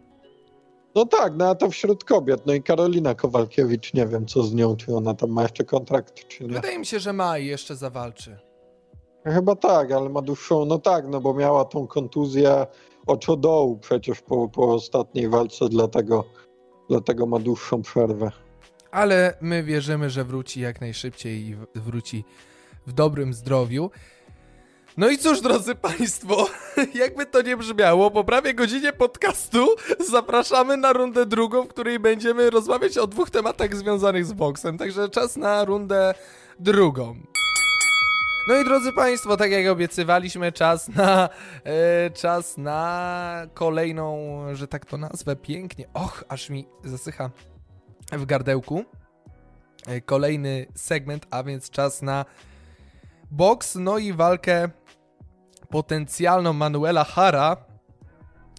[0.94, 2.46] No tak, no a to wśród kobiet.
[2.46, 6.28] No i Karolina Kowalkiewicz, nie wiem co z nią, czy ona tam ma jeszcze kontrakt,
[6.28, 6.54] czy nie.
[6.54, 8.38] Wydaje mi się, że ma i jeszcze zawalczy.
[9.24, 12.66] Chyba tak, ale ma dłuższą, no tak, no bo miała tą kontuzję
[13.06, 16.24] oczodołu przecież po, po ostatniej walce, dlatego,
[16.88, 18.30] dlatego ma dłuższą przerwę.
[18.90, 22.24] Ale my wierzymy, że wróci jak najszybciej i wróci
[22.86, 23.90] w dobrym zdrowiu.
[24.96, 26.48] No i cóż, drodzy Państwo,
[26.94, 29.68] jakby to nie brzmiało, po prawie godzinie podcastu
[30.10, 34.78] zapraszamy na rundę drugą, w której będziemy rozmawiać o dwóch tematach związanych z boksem.
[34.78, 36.14] Także czas na rundę
[36.58, 37.16] drugą.
[38.48, 41.28] No i drodzy Państwo, tak jak obiecywaliśmy, czas na
[41.64, 45.88] e, czas na kolejną, że tak to nazwę pięknie.
[45.94, 47.30] Och, aż mi zasycha
[48.12, 48.84] w gardełku.
[49.86, 52.24] E, Kolejny segment, a więc czas na
[53.30, 54.68] boks, no i walkę
[55.70, 57.56] potencjalną Manuela Hara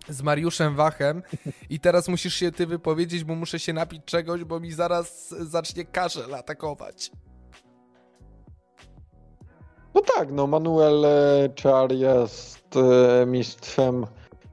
[0.10, 1.24] z Mariuszem Wachem.
[1.70, 5.86] I teraz musisz się ty wypowiedzieć, bo muszę się napić czegoś, bo mi zaraz zacznie
[5.86, 7.12] kaszel atakować.
[9.96, 14.06] No tak, no Manuel e, Czar jest e, mistrzem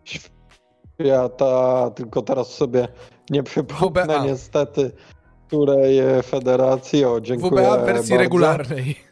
[0.04, 2.88] świata, tylko teraz sobie
[3.30, 4.24] nie przypomnę WBA.
[4.24, 4.92] niestety,
[5.46, 7.04] której federacji.
[7.04, 8.16] O, dziękuję WBA w wersji bardzo.
[8.16, 9.07] regularnej.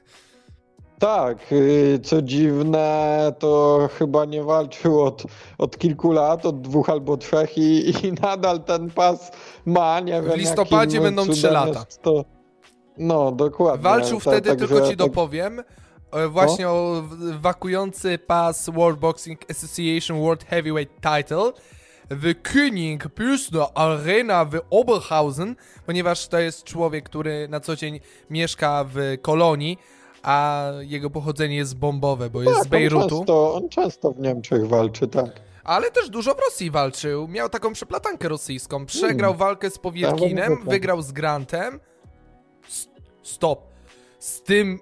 [0.98, 5.22] Tak, y, co dziwne, to chyba nie walczył od,
[5.58, 9.32] od kilku lat, od dwóch albo trzech i, i nadal ten pas
[9.66, 11.84] ma, nie wiem listopadzie jakim będą trzy lata.
[12.02, 12.24] To...
[12.98, 13.82] No, dokładnie.
[13.82, 15.62] Walczył Ta- wtedy, także tylko ci tak- dopowiem,
[16.12, 21.52] e, właśnie o w- wakujący pas World Boxing Association World Heavyweight Title
[22.10, 28.84] w König Büsner Arena w Oberhausen, ponieważ to jest człowiek, który na co dzień mieszka
[28.94, 29.78] w Kolonii,
[30.22, 33.14] a jego pochodzenie jest bombowe, bo jest tak, z Bejrutu.
[33.14, 35.26] On często, on często w Niemczech walczy, tak.
[35.64, 37.28] Ale też dużo w Rosji walczył.
[37.28, 38.86] Miał taką przeplatankę rosyjską.
[38.86, 39.38] Przegrał Hmm.
[39.38, 41.80] walkę z Powietkinem, Ja mówię, wygrał z Grantem.
[42.68, 42.88] S-
[43.22, 43.60] Stop.
[44.18, 44.78] Z tym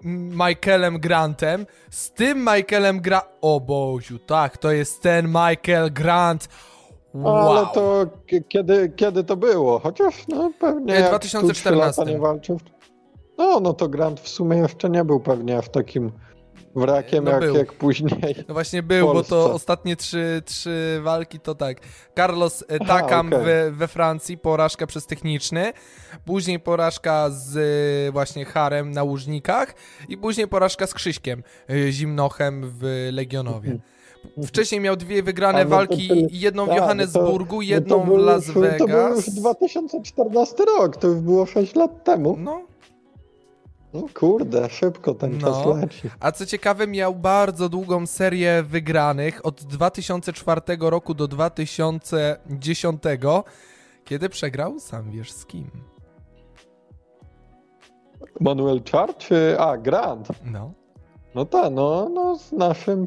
[0.48, 1.66] Michaelem Grantem.
[1.90, 3.22] Z tym Michaelem Gra...
[3.40, 6.48] O Boziu, tak, to jest ten Michael Grant.
[7.14, 7.36] Wow.
[7.52, 8.06] Ale to
[8.48, 9.78] kiedy, kiedy to było?
[9.78, 11.48] Chociaż no pewnie E, jak 2014.
[11.48, 11.70] tu trzy
[12.00, 12.60] lata nie walczył.
[13.38, 16.12] No, no to Grant w sumie jeszcze nie był pewnie w takim
[16.76, 17.56] wrakiem No jak, był.
[17.56, 18.34] jak później.
[18.48, 21.78] No właśnie był, bo to ostatnie trzy, trzy walki to tak.
[22.16, 23.44] Carlos e, Takam okej.
[23.44, 25.72] we, we Francji, porażka przez techniczny,
[26.24, 27.56] później porażka z
[28.08, 29.74] e, właśnie Harem na Łużnikach
[30.08, 33.78] i później porażka z Krzyśkiem e, Zimnochem w Legionowie.
[34.46, 38.00] Wcześniej miał dwie wygrane A, no walki, jedną w Tak, no to- Johannesburgu, no jedną
[38.00, 39.26] to w Las już- To był Vegas.
[39.26, 42.36] już 2014 rok, to już było 6 lat temu.
[42.38, 42.62] No,
[43.94, 45.40] No kurde, szybko ten No.
[45.40, 46.10] czas leci.
[46.20, 53.02] A co ciekawe, miał bardzo długą serię wygranych od 2004 roku do 2010,
[54.04, 55.70] kiedy przegrał sam wiesz z kim.
[58.40, 59.56] Manuel Char czy...
[59.60, 60.28] A, Grant.
[60.44, 60.72] No,
[61.34, 63.06] No tak, no, no z naszym,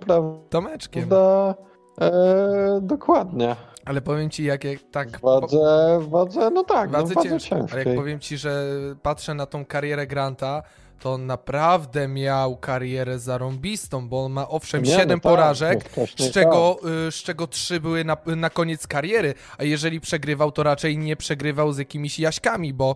[0.50, 1.08] Tomeczkiem.
[1.10, 1.56] prawda,
[2.02, 3.56] e, dokładnie.
[3.88, 5.20] Ale powiem ci, jak, jak tak.
[5.20, 7.56] Wadze, wadze, no tak, wadze no wadze ciężko.
[7.56, 7.96] Ale jak ciężkiej.
[7.96, 10.64] powiem ci, że patrzę na tą karierę Granta,
[11.00, 15.90] to on naprawdę miał karierę zarąbistą, bo on ma owszem Nie, 7 no tak, porażek,
[15.98, 20.52] no z czego, y, z czego 3 były na, na koniec kariery, a jeżeli przegrywał,
[20.52, 22.96] to raczej nie przegrywał z jakimiś jaśkami, bo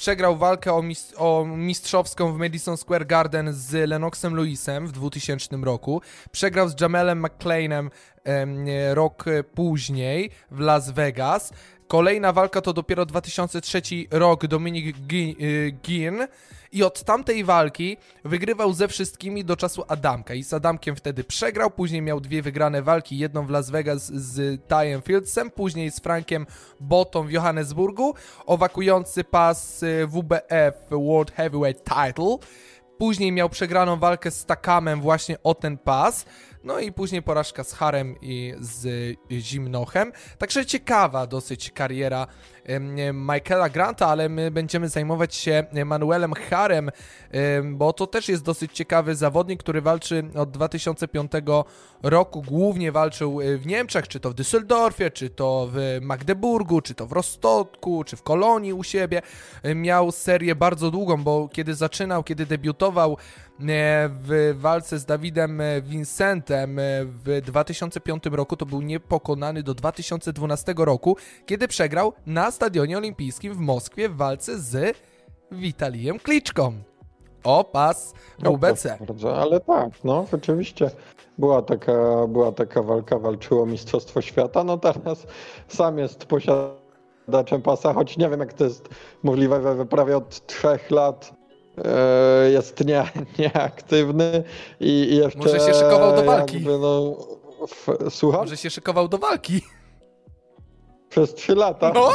[0.00, 0.82] przegrał walkę o,
[1.16, 7.20] o mistrzowską w Madison Square Garden z Lennoxem Lewisem w 2000 roku, przegrał z Jamelem
[7.20, 7.90] McClainem
[8.24, 9.24] em, rok
[9.54, 11.52] później w Las Vegas,
[11.88, 14.46] Kolejna walka to dopiero 2003 rok.
[14.46, 15.36] Dominik Gi-
[15.82, 16.26] Gin
[16.72, 20.34] i od tamtej walki wygrywał ze wszystkimi do czasu Adamka.
[20.34, 24.60] I z Adamkiem wtedy przegrał, później miał dwie wygrane walki, jedną w Las Vegas z
[24.68, 26.46] Tyem Fieldsem, później z Frankiem
[26.80, 28.14] Botą w Johannesburgu,
[28.46, 32.36] o wakujący pas y, WBF World Heavyweight Title,
[32.98, 36.24] później miał przegraną walkę z Takamem właśnie o ten pas,
[36.64, 40.12] no i później porażka z Harem i z Zimnochem.
[40.38, 42.26] Także ciekawa dosyć kariera
[43.12, 46.90] Michaela Granta, ale my będziemy zajmować się Manuelem Harem,
[47.30, 51.32] em, bo to też jest dosyć ciekawy zawodnik, który walczy od 2005
[52.02, 52.42] roku.
[52.42, 57.06] Głównie walczył y, w Niemczech, czy to w Düsseldorfie, czy to w Magdeburgu, czy to
[57.06, 59.22] w Rostocku, czy w Kolonii u siebie.
[59.74, 63.49] Miał serię bardzo długą, bo kiedy zaczynał, kiedy debiutował e,
[64.08, 70.74] w walce z Dawidem e, Vincentem e, w 2005 roku, to był niepokonany do 2012
[70.78, 74.96] roku, kiedy przegrał na Stadionie Olimpijskim w Moskwie w walce z
[75.52, 76.72] Witalijem Kliczką.
[77.44, 78.88] O pas No, WBC.
[78.98, 80.90] proszę Bardzo, ale tak, no rzeczywiście
[81.38, 85.26] była taka, była taka walka, walczyło Mistrzostwo Świata, no teraz
[85.68, 88.88] sam jest posiadaczem pasa, choć nie wiem jak to jest
[89.22, 91.39] możliwe, we prawie od trzech lat e,
[92.50, 93.04] jest nie,
[93.38, 94.42] nieaktywny
[94.80, 95.38] i, i jeszcze...
[95.38, 96.54] Może się szykował do walki.
[96.54, 97.16] Jakby, no,
[97.66, 98.40] w, słucham?
[98.40, 99.62] Może się szykował do walki.
[101.08, 101.92] Przez trzy lata.
[101.94, 102.12] No,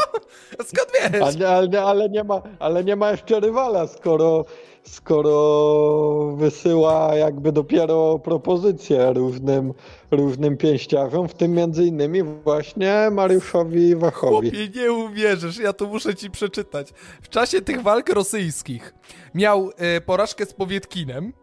[0.65, 1.21] skąd wiesz?
[1.21, 4.45] Ale, ale, ale, nie ma, ale nie ma jeszcze rywala, skoro,
[4.87, 9.73] skoro wysyła jakby dopiero propozycje różnym,
[10.11, 14.49] różnym pięściarzom, w tym między innymi właśnie Mariuszowi Wachowi.
[14.51, 16.93] Chłopie, nie uwierzysz, ja to muszę ci przeczytać.
[17.21, 18.93] W czasie tych walk rosyjskich
[19.35, 21.33] miał e, porażkę z Powietkinem,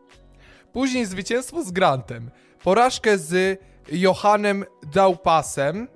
[0.73, 2.31] później zwycięstwo z Grantem,
[2.65, 3.61] porażkę z
[3.93, 4.65] Johannem
[4.95, 5.89] Daupasem,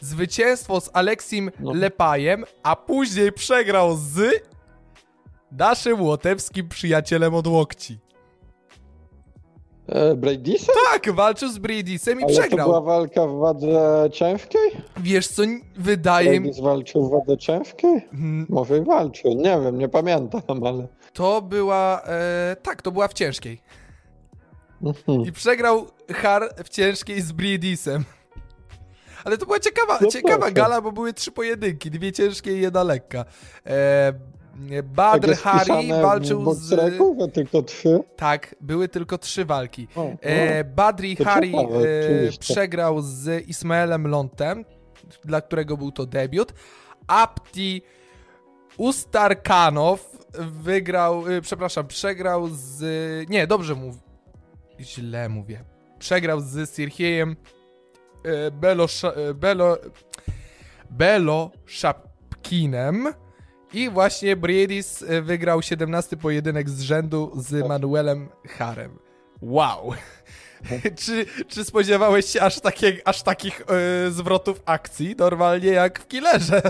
[0.00, 1.72] zwycięstwo z Aleksim No.
[1.74, 4.42] Lepajem, a później przegrał z
[5.58, 7.98] naszym łotewskim przyjacielem od łokci.
[9.88, 10.16] E?
[10.92, 12.66] Tak, walczył z Bradisem i Ale to przegrał.
[12.68, 14.70] była walka w wadze ciężkiej?
[14.96, 15.42] Wiesz co,
[15.76, 16.40] wydaje mi...
[16.40, 18.08] Bradis walczył w wadze ciężkiej?
[18.14, 20.88] Mm, Może i walczył, nie wiem, nie pamiętam, ale...
[21.12, 22.02] To była...
[22.06, 23.60] E, tak, to była w ciężkiej.
[24.82, 25.22] Mhm.
[25.22, 28.04] I przegrał Har w ciężkiej z Bradisem.
[29.24, 30.52] Ale to była ciekawa, No ciekawa proszę.
[30.52, 33.24] gala, bo były trzy pojedynki, dwie ciężkie i jedna lekka.
[33.66, 34.12] E,
[34.82, 36.44] Badr Tak Hari walczył z...
[36.44, 38.00] boxreku, że tylko trzy?
[38.16, 39.88] Tak, były tylko trzy walki.
[39.96, 44.64] O, E, Badri To Hari ciekawe, e, przegrał z Ismaelem Lontem,
[45.24, 46.54] dla którego był to debiut.
[47.06, 47.82] Abdi
[48.76, 52.84] Ustarkanow wygrał, e, przepraszam, przegrał z...
[53.30, 53.94] Nie, dobrze mów...
[54.80, 55.64] Źle mówię.
[55.98, 57.36] Przegrał z Sirhiejem
[58.52, 58.86] Belo,
[59.34, 59.78] Belo,
[60.90, 63.08] Belo Szapkinem
[63.74, 68.98] i właśnie Briedis e, wygrał 17 pojedynek z rzędu z Manuelem Harem.
[69.42, 69.92] Wow.
[71.04, 76.62] czy, czy spodziewałeś się aż, takie, aż takich e, zwrotów akcji, normalnie jak w Killerze?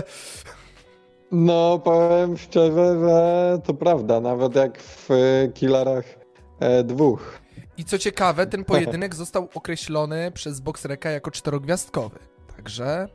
[1.31, 6.05] No, powiem szczerze, że to prawda, nawet jak w e, Killerach
[6.59, 7.39] e, dwóch.
[7.77, 12.19] I co ciekawe, ten pojedynek został określony przez Boxreka jako czterogwiazdkowy.
[12.55, 13.07] Także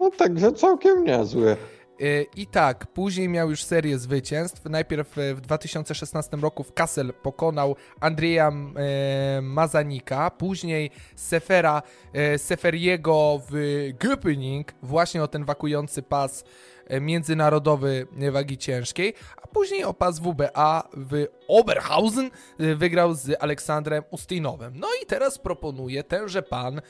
[0.00, 1.56] No także całkiem niezły.
[1.98, 4.64] Yy, I tak, później miał już serię zwycięstw.
[4.64, 11.82] Najpierw e, w 2016 roku w Kassel pokonał Andrzeja e, Mazanika, później Sefera,
[12.12, 13.52] e, Seferiego w
[13.98, 16.44] Göpingen, właśnie o ten wakujący pas
[16.86, 24.04] e, międzynarodowy wagi ciężkiej, a później o pas WBA w Oberhausen e, wygrał z Aleksandrem
[24.10, 24.72] Ustinowem.
[24.76, 26.80] No i teraz proponuje tenże pan,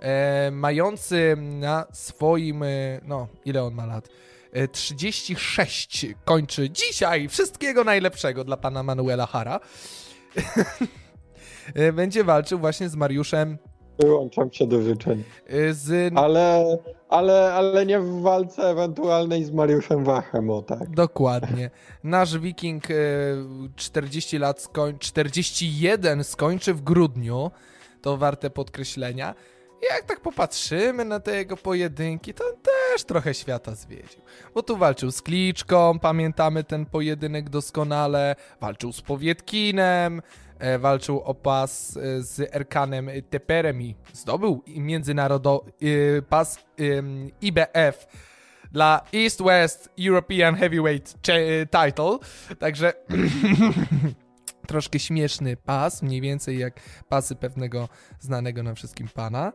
[0.00, 2.66] e, mający na swoim, e,
[3.04, 4.08] no ile on ma lat?
[4.52, 7.28] E, 36 kończy dzisiaj.
[7.28, 9.60] Wszystkiego najlepszego dla pana Manuela Hara.
[11.74, 13.58] E, Będzie walczył właśnie z Mariuszem
[13.98, 15.24] Wyłączam się do życzeń.
[15.46, 20.90] e, z Ale, ale, ale nie w walce ewentualnej z Mariuszem Wachem, o tak.
[20.90, 21.70] Dokładnie.
[22.04, 22.94] Nasz Wiking e,
[23.76, 24.98] 40 lat skoń...
[24.98, 27.50] 41 skończy w grudniu.
[28.02, 29.34] To warte podkreślenia.
[29.90, 34.20] Jak tak popatrzymy na te jego pojedynki, to on też trochę świata zwiedził.
[34.54, 40.22] Bo tu walczył z Kliczką, pamiętamy ten pojedynek doskonale, walczył z Powietkinem,
[40.58, 45.72] e, walczył o pas e, z Erkanem Teperem i zdobył międzynarodowy
[46.18, 46.58] e, pas
[47.40, 48.06] IBF
[48.72, 51.14] dla East West European Heavyweight
[51.70, 52.18] Title.
[52.58, 52.92] Także
[54.66, 57.88] troszkę śmieszny pas, mniej więcej jak pasy pewnego
[58.20, 59.52] znanego nam wszystkim pana.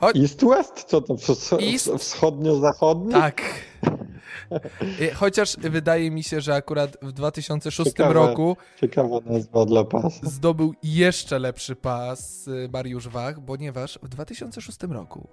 [0.00, 0.84] Cho East West?
[0.84, 1.16] Co to?
[1.60, 1.90] East...
[1.98, 3.12] Wschodnio-zachodni?
[3.12, 3.42] Tak.
[5.14, 10.30] Chociaż wydaje mi się, że akurat w 2006 ciekawe, roku ciekawa nazwa dla pasu.
[10.30, 15.28] zdobył jeszcze lepszy pas y, Mariusz Wach, ponieważ w 2006 roku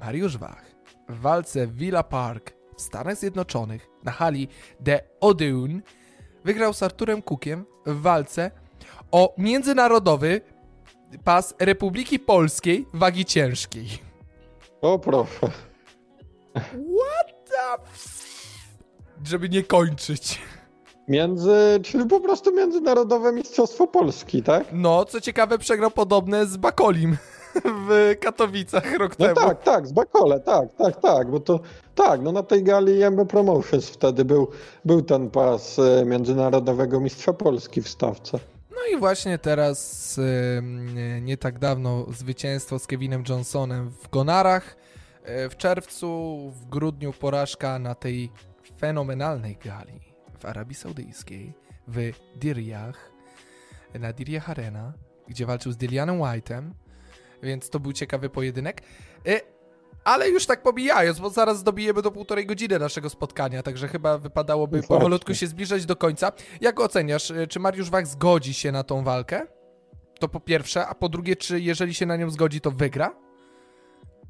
[0.00, 0.64] Mariusz Wach
[1.08, 4.48] w walce Villa Park w Stanach Zjednoczonych na hali
[4.84, 5.82] The Odeon
[6.44, 8.50] wygrał z Arturem Cookiem w walce
[9.10, 10.40] o międzynarodowy
[11.24, 13.88] pas Republiki Polskiej wagi ciężkiej.
[14.80, 15.50] O proszę.
[16.54, 17.84] What the.
[19.24, 20.40] Żeby nie kończyć.
[21.08, 24.66] Między, czyli po prostu Międzynarodowe Mistrzostwo Polski, tak?
[24.72, 27.16] No, co ciekawe, przegrał podobne z Bakolim
[27.88, 29.40] w Katowicach rok no temu.
[29.40, 31.60] tak, tak, z Bakole, tak, tak, tak, bo to
[31.94, 34.48] tak, no na tej gali MB Promotions wtedy był,
[34.84, 38.38] był ten pas e, Międzynarodowego Mistrza Polski w stawce.
[38.70, 40.20] No i właśnie teraz
[41.20, 44.76] nie tak dawno zwycięstwo z Kevinem Johnsonem w Gonarach.
[45.28, 48.32] E, w czerwcu, w grudniu porażka na tej
[48.78, 50.00] fenomenalnej gali
[50.38, 51.54] w Arabii Saudyjskiej,
[51.88, 53.10] w Diriyah,
[53.94, 54.92] na Diriyah Arena,
[55.28, 56.70] gdzie walczył z Dillianem White'em,
[57.42, 58.82] więc to był ciekawy pojedynek.
[59.26, 59.40] E,
[60.04, 64.82] ale już tak pobijając, bo zaraz dobijemy do półtorej godziny naszego spotkania, także chyba wypadałoby
[64.82, 66.32] powolutku się zbliżać do końca.
[66.60, 69.46] Jak oceniasz, e, czy Mariusz Wach zgodzi się na tą walkę?
[70.20, 73.14] To po pierwsze, a po drugie, czy jeżeli się na nią zgodzi, to wygra?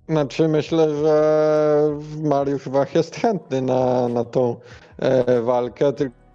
[0.09, 4.57] Znaczy myślę, że Mariusz Wach jest chętny na, na tą
[4.99, 6.28] e, walkę, tylko,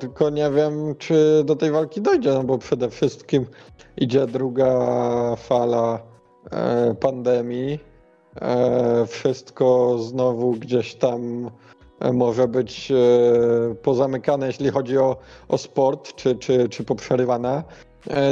[0.00, 3.46] tylko nie wiem, czy do tej walki dojdzie, no bo przede wszystkim
[3.96, 4.76] idzie druga
[5.36, 6.02] fala
[6.50, 7.78] e, pandemii.
[8.40, 11.50] E, wszystko znowu gdzieś tam
[12.00, 12.92] e, może być
[13.82, 15.16] pozamykane, jeśli chodzi o,
[15.48, 17.62] o sport, czy, czy, czy poprzerywane.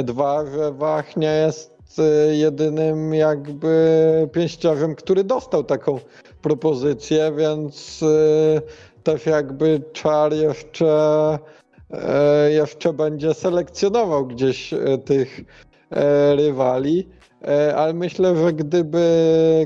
[0.03, 2.01] Dwa, że Wach nie jest
[2.31, 5.99] jedynym jakby pięściarzem, który dostał taką
[6.41, 8.03] propozycję, więc
[9.11, 11.39] też jakby Czar jeszcze,
[12.49, 14.73] jeszcze będzie selekcjonował gdzieś
[15.05, 15.41] tych
[16.35, 17.07] rywali.
[17.47, 19.05] E, ale myślę, że gdyby,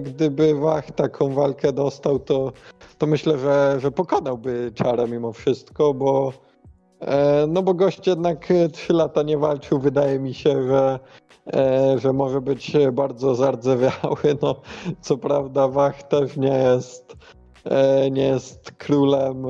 [0.04, 2.52] gdyby Wach taką walkę dostał, to,
[2.98, 6.34] to myślę, że, że pokonałby Czara mimo wszystko, bo
[7.00, 11.00] e, no bo gość jednak trzy lata nie walczył, wydaje mi się, że,
[11.54, 14.38] e, że może być bardzo zardzewiały.
[14.42, 14.62] No,
[15.02, 17.16] co prawda Wach też nie jest
[18.12, 19.46] nie jest królem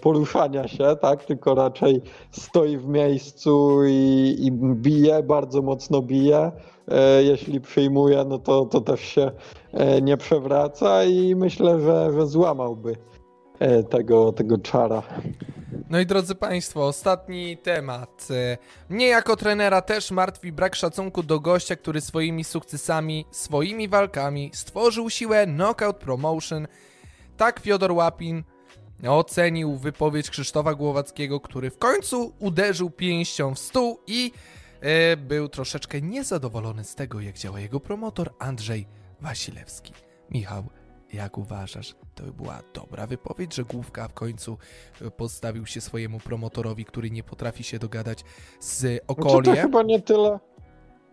[0.00, 1.24] poruszania się, tak?
[1.24, 6.52] tylko raczej stoi w miejscu i, i bije, bardzo mocno bije.
[6.90, 9.30] E, jeśli przyjmuje, no to, to też się
[9.72, 12.96] e, nie przewraca i myślę, że, że złamałby
[13.58, 15.02] e, tego, tego czara.
[15.90, 18.28] No i drodzy Państwo, ostatni temat.
[18.88, 25.10] Mnie jako trenera też martwi brak szacunku do gościa, który swoimi sukcesami, swoimi walkami stworzył
[25.10, 26.66] siłę Knockout Promotion.
[27.40, 28.42] Tak Fiodor Łapin
[29.08, 34.32] ocenił wypowiedź Krzysztofa Głowackiego, który w końcu uderzył pięścią w stół i
[34.80, 38.86] E, był troszeczkę niezadowolony z tego, jak działa jego promotor Andrzej
[39.20, 39.92] Wasilewski.
[40.30, 40.64] Michał,
[41.12, 44.58] jak uważasz, to była dobra wypowiedź, że Główka w końcu
[45.02, 48.24] e, postawił się swojemu promotorowi, który nie potrafi się dogadać
[48.60, 49.44] z okoliem?
[49.44, 50.38] Znaczy to chyba nie tyle,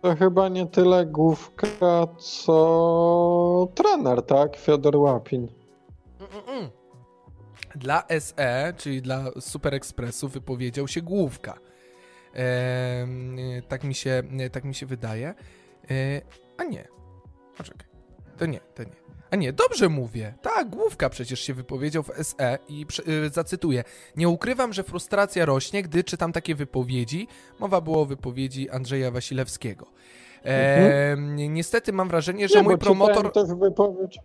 [0.02, 4.58] to chyba nie tyle Główka, co trener, tak?
[4.58, 5.48] Fiodor Łapin.
[6.38, 6.70] Mm-mm.
[7.76, 11.60] Dla SE, czyli dla Super Expressu wypowiedział się Główka.
[13.68, 15.34] Tak mi się, tak mi się wydaje.
[15.92, 16.22] E,
[16.58, 16.88] a nie.
[17.58, 17.88] Poczekaj.
[18.38, 19.08] To nie, to nie.
[19.32, 20.34] A nie, dobrze mówię.
[20.42, 23.84] Tak, główka przecież się wypowiedział w SE i yy, zacytuję.
[24.16, 27.28] Nie ukrywam, że frustracja rośnie, gdy czytam takie wypowiedzi.
[27.60, 29.88] Mowa było o wypowiedzi Andrzeja Wasilewskiego.
[30.46, 31.54] E, mhm.
[31.54, 33.32] Niestety mam wrażenie, że nie, mój promotor.
[33.32, 34.20] Też wypowiedź,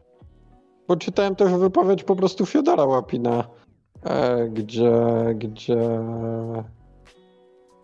[0.92, 3.44] bo czytałem też wypowiedź po prostu Fiodora Łapina,
[4.04, 4.92] e, gdzie,
[5.34, 5.78] gdzie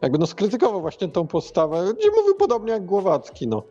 [0.02, 3.62] jakby no skrytykował właśnie tą postawę, gdzie mówił podobnie jak Głowacki, no.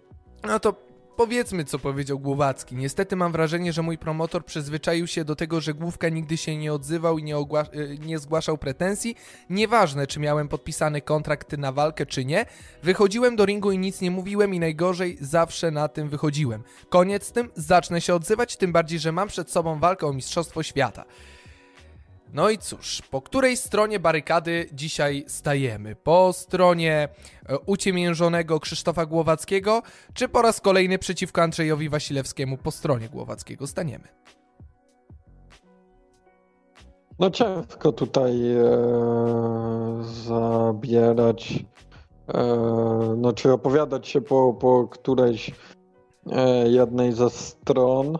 [0.47, 0.73] No to
[1.17, 2.75] powiedzmy, co powiedział Głowacki.
[2.75, 6.73] Niestety mam wrażenie, że mój promotor przyzwyczaił się do tego, że Główka nigdy się nie
[6.73, 9.15] odzywał i nie, y, nie zgłaszał pretensji.
[9.49, 12.45] Nieważne, czy miałem podpisany kontrakt na walkę, czy nie.
[12.83, 16.63] Wychodziłem do ringu i nic nie mówiłem i najgorzej zawsze na tym wychodziłem.
[16.89, 20.63] Koniec z tym, zacznę się odzywać, tym bardziej, że mam przed sobą walkę o Mistrzostwo
[20.63, 21.05] Świata.
[22.33, 25.95] No i cóż, po której stronie barykady dzisiaj stajemy?
[25.95, 27.09] Po stronie
[27.49, 29.81] e, uciemiężonego Krzysztofa Głowackiego,
[30.13, 34.07] czy po raz kolejny przeciwko Andrzejowi Wasilewskiemu po stronie Głowackiego staniemy?
[37.19, 38.67] No ciężko tutaj e,
[40.03, 41.65] zabierać,
[42.27, 42.43] e,
[43.17, 45.51] no czy opowiadać się po, po którejś
[46.31, 48.17] e, jednej ze stron.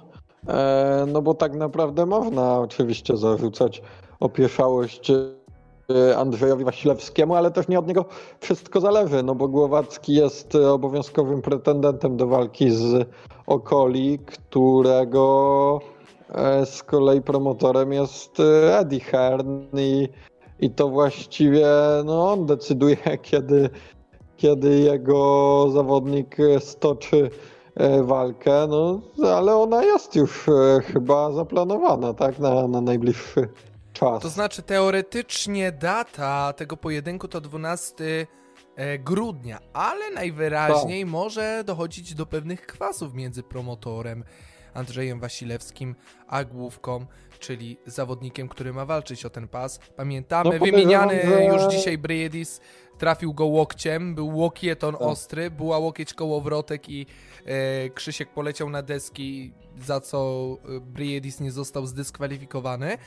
[0.47, 3.81] E, no bo tak naprawdę można oczywiście zarzucać
[4.19, 8.05] opieszałość e, Andrzejowi Wasilewskiemu, ale też nie od niego
[8.39, 13.09] wszystko zależy, no bo Głowacki jest obowiązkowym pretendentem do walki z
[13.47, 15.79] Okoli, którego
[16.29, 18.37] e, z kolei promotorem jest
[18.79, 20.09] Eddie Hearn i,
[20.59, 21.67] i to właściwie
[22.05, 23.69] no, on decyduje, kiedy,
[24.37, 27.29] kiedy jego zawodnik stoczy
[28.03, 29.01] walkę, no
[29.35, 33.49] ale ona jest już e, chyba zaplanowana, tak, na, na najbliższy
[33.93, 34.21] czas.
[34.21, 38.27] To znaczy teoretycznie data tego pojedynku to 12
[38.75, 41.11] e, grudnia, ale najwyraźniej tak.
[41.11, 44.23] może dochodzić do pewnych kwasów między promotorem
[44.73, 45.95] Andrzejem Wasilewskim
[46.27, 47.05] a Główką,
[47.39, 49.79] czyli zawodnikiem, który ma walczyć o ten pas.
[49.95, 51.45] Pamiętamy, no, wymieniany że...
[51.45, 52.61] już dzisiaj Briedis
[52.97, 55.01] trafił go łokciem, był łokieton tak.
[55.01, 57.05] ostry, była łokieć kołowrotek i
[57.45, 62.97] e, Krzysiek poleciał na deski, za co e, Briedis nie został zdyskwalifikowany,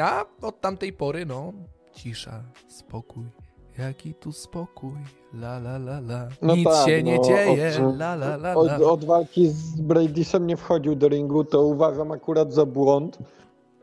[0.00, 1.52] a od tamtej pory, no,
[1.94, 3.45] cisza, spokój.
[3.78, 4.98] Jaki tu spokój,
[5.34, 6.28] la la la la.
[6.42, 8.54] No Nic tak, się nie no, dzieje, od, la la la.
[8.54, 13.18] Od, od walki z Bradysem nie wchodził do ringu, to uważam akurat za błąd,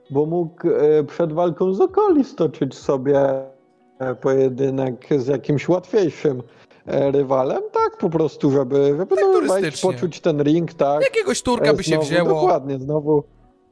[0.10, 3.44] bo mógł e, przed walką z Okoli stoczyć sobie
[4.00, 6.44] E, pojedynek z jakimś łatwiejszym
[6.86, 11.04] e, rywalem, tak po prostu, żeby, żeby tak no, wejść, poczuć ten ring, tak.
[11.04, 12.30] Jakiegoś turka by się znowu, wzięło.
[12.30, 13.24] Dokładnie, znowu,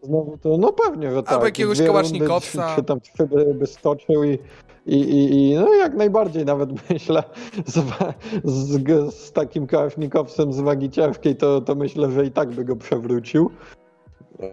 [0.02, 1.34] znowu to, no pewnie, że tak.
[1.34, 2.76] Albo jakiegoś Kałasznikowca.
[2.76, 3.00] Czy, tam
[3.54, 4.40] by stoczył i,
[4.86, 7.24] i, i, i, no jak najbardziej nawet myślę
[7.66, 7.80] z,
[8.44, 12.76] z, z takim Kałasznikowcem z wagi ciężkiej, to, to myślę, że i tak by go
[12.76, 13.52] przewrócił.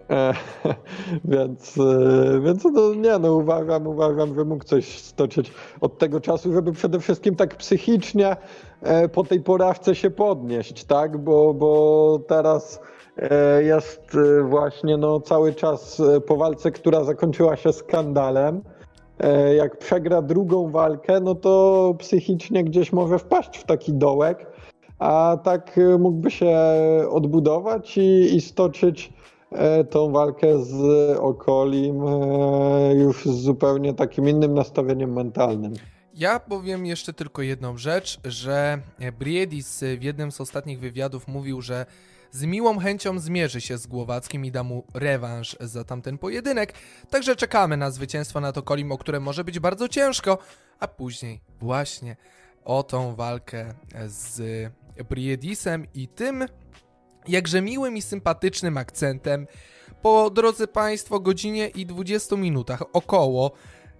[0.09, 0.33] E,
[1.25, 5.51] więc, e, więc no nie, no uważam, uważam, że mógł coś stoczyć
[5.81, 8.37] od tego czasu, żeby przede wszystkim tak psychicznie
[8.81, 11.17] e, po tej porawce się podnieść, tak?
[11.17, 12.81] Bo, bo teraz
[13.61, 18.61] jest właśnie no, cały czas po walce, która zakończyła się skandalem.
[19.57, 24.47] Jak przegra drugą walkę, no to psychicznie gdzieś może wpaść w taki dołek,
[24.99, 26.57] a tak mógłby się
[27.09, 29.13] odbudować i, i stoczyć
[29.51, 30.81] E, tą walkę z
[31.19, 35.73] Okolim e, już z zupełnie takim innym nastawieniem mentalnym.
[36.13, 38.79] Ja powiem jeszcze tylko jedną rzecz, że
[39.19, 41.85] Briedis w jednym z ostatnich wywiadów mówił, że
[42.31, 46.73] z miłą chęcią zmierzy się z Głowackim i da mu rewanż za tamten pojedynek.
[47.09, 50.37] Także czekamy na zwycięstwo nad Okolim, o które może być bardzo ciężko,
[50.79, 52.15] a później właśnie
[52.65, 53.73] o tą walkę
[54.07, 54.41] z
[55.09, 56.45] Briedisem i tym,
[57.27, 59.47] jakże miłym i sympatycznym akcentem
[60.01, 63.51] po, drodzy Państwo, godzinie i 20 minutach około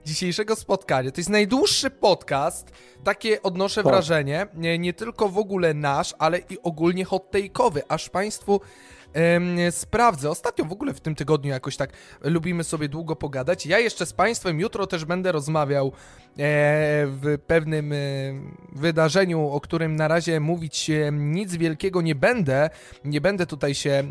[0.05, 1.11] dzisiejszego spotkania.
[1.11, 2.71] To jest najdłuższy podcast,
[3.03, 3.93] takie odnoszę tak.
[3.93, 8.61] wrażenie, nie, nie, tylko w ogóle nasz, ale i ogólnie hot take'owy, aż Państwu
[9.71, 10.29] sprawdzę.
[10.29, 11.89] Ostatnio w ogóle w tym tygodniu jakoś tak
[12.21, 13.65] lubimy sobie długo pogadać.
[13.65, 15.91] Ja jeszcze z Państwem jutro też będę rozmawiał e,
[17.07, 17.95] w pewnym e,
[18.71, 22.69] wydarzeniu, o którym na razie mówić nic wielkiego nie będę.
[23.05, 24.03] Nie będę tutaj się e,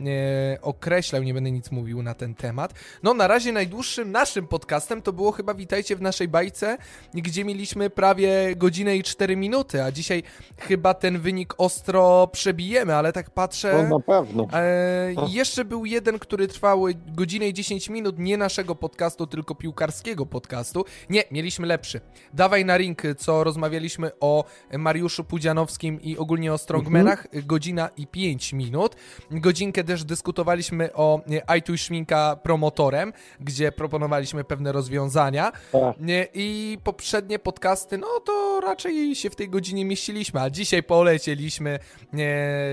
[0.62, 2.74] określał, nie będę nic mówił na ten temat.
[3.02, 6.78] No na razie najdłuższym naszym podcastem to było chyba Witajcie w naszej bajce,
[7.14, 10.22] gdzie mieliśmy prawie godzinę i 4 minuty, a dzisiaj
[10.58, 13.84] chyba ten wynik ostro przebijemy, ale tak patrzę...
[13.88, 14.46] No na pewno.
[14.52, 14.87] E,
[15.28, 20.84] jeszcze był jeden, który trwał godzinę i 10 minut, nie naszego podcastu, tylko piłkarskiego podcastu.
[21.10, 22.00] Nie, mieliśmy lepszy.
[22.34, 24.44] Dawaj na ring, co rozmawialiśmy o
[24.78, 27.46] Mariuszu Pudzianowskim i ogólnie o strongmenach, mhm.
[27.46, 28.96] godzina i 5 minut.
[29.30, 31.20] Godzinkę też dyskutowaliśmy o
[31.58, 35.52] iTunes Szminka promotorem, gdzie proponowaliśmy pewne rozwiązania.
[35.72, 35.96] Tak.
[36.34, 41.78] I poprzednie podcasty, no to raczej się w tej godzinie mieściliśmy, a dzisiaj polecieliśmy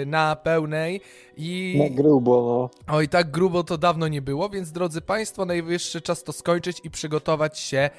[0.05, 1.01] na pełnej
[1.37, 1.77] i...
[2.05, 2.95] grubo, no.
[2.95, 6.89] Oj, tak grubo to dawno nie było, więc drodzy Państwo, najwyższy czas to skończyć i
[6.89, 7.89] przygotować się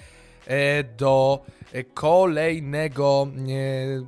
[0.46, 1.40] e, do
[1.94, 3.28] kolejnego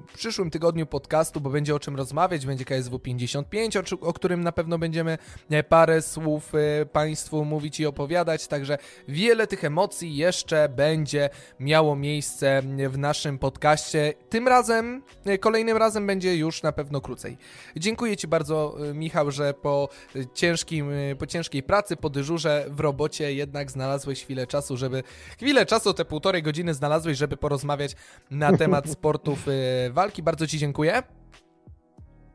[0.09, 4.45] w przyszłym tygodniu podcastu, bo będzie o czym rozmawiać, będzie KSW 55, o, o którym
[4.45, 5.19] na pewno będziemy
[5.69, 6.53] parę słów
[6.93, 8.79] Państwu mówić i opowiadać, także
[9.09, 11.31] wiele tych emocji jeszcze będzie
[11.61, 14.15] miało miejsce w naszym podcaście.
[14.29, 15.03] Tym razem,
[15.41, 17.39] kolejnym razem będzie już na pewno krócej.
[17.77, 19.89] Dziękuję Ci bardzo, Michał, że po,
[20.35, 25.03] ciężkim, po ciężkiej pracy, po dyżurze w robocie jednak znalazłeś chwilę czasu, żeby
[25.39, 27.58] chwilę czasu, te półtorej godziny znalazłeś, żeby porozmawiać
[28.31, 30.23] na temat sportów y, walki.
[30.23, 31.03] Bardzo Ci dziękuję.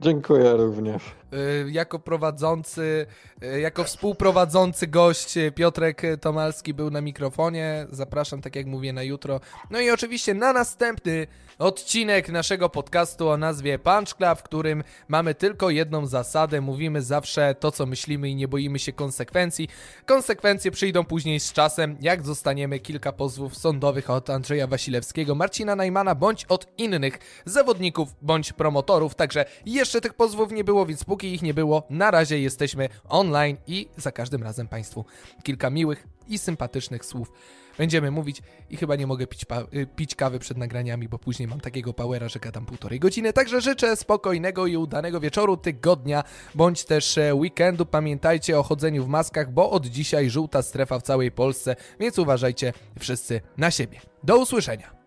[0.02, 1.04] Dziękuję również.
[1.34, 3.06] Y, jako prowadzący,
[3.44, 7.88] y, jako współprowadzący gość Piotrek Tomalski był na mikrofonie.
[7.90, 9.40] Zapraszam, tak jak mówię, na jutro.
[9.70, 11.28] No i oczywiście na następny
[11.60, 16.62] odcinek naszego podcastu o nazwie Punch Club, w którym mamy tylko jedną zasadę.
[16.62, 19.70] Mówimy zawsze to, co myślimy i nie boimy się konsekwencji.
[20.06, 26.16] Konsekwencje przyjdą później z czasem, jak zostaniemy kilka pozwów sądowych od Andrzeja Wasilewskiego, Marcina Najmana,
[26.16, 29.16] bądź od innych zawodników, bądź promotorów.
[29.16, 33.58] Także jeszcze tych pozwów nie było, więc póki ich nie było, na razie jesteśmy online
[33.68, 35.06] i za każdym razem Państwu
[35.44, 37.32] kilka miłych i sympatycznych słów
[37.78, 41.60] będziemy mówić i chyba nie mogę pić, y, pić kawy przed nagraniami, bo później mam
[41.60, 43.34] takiego powera, że gadam półtorej godziny.
[43.34, 46.24] Także życzę spokojnego i udanego wieczoru, tygodnia,
[46.56, 47.86] bądź też e, weekendu.
[47.86, 52.74] Pamiętajcie o chodzeniu w maskach, bo od dzisiaj żółta strefa w całej Polsce, więc uważajcie
[53.00, 54.00] wszyscy na siebie.
[54.24, 55.03] Do usłyszenia.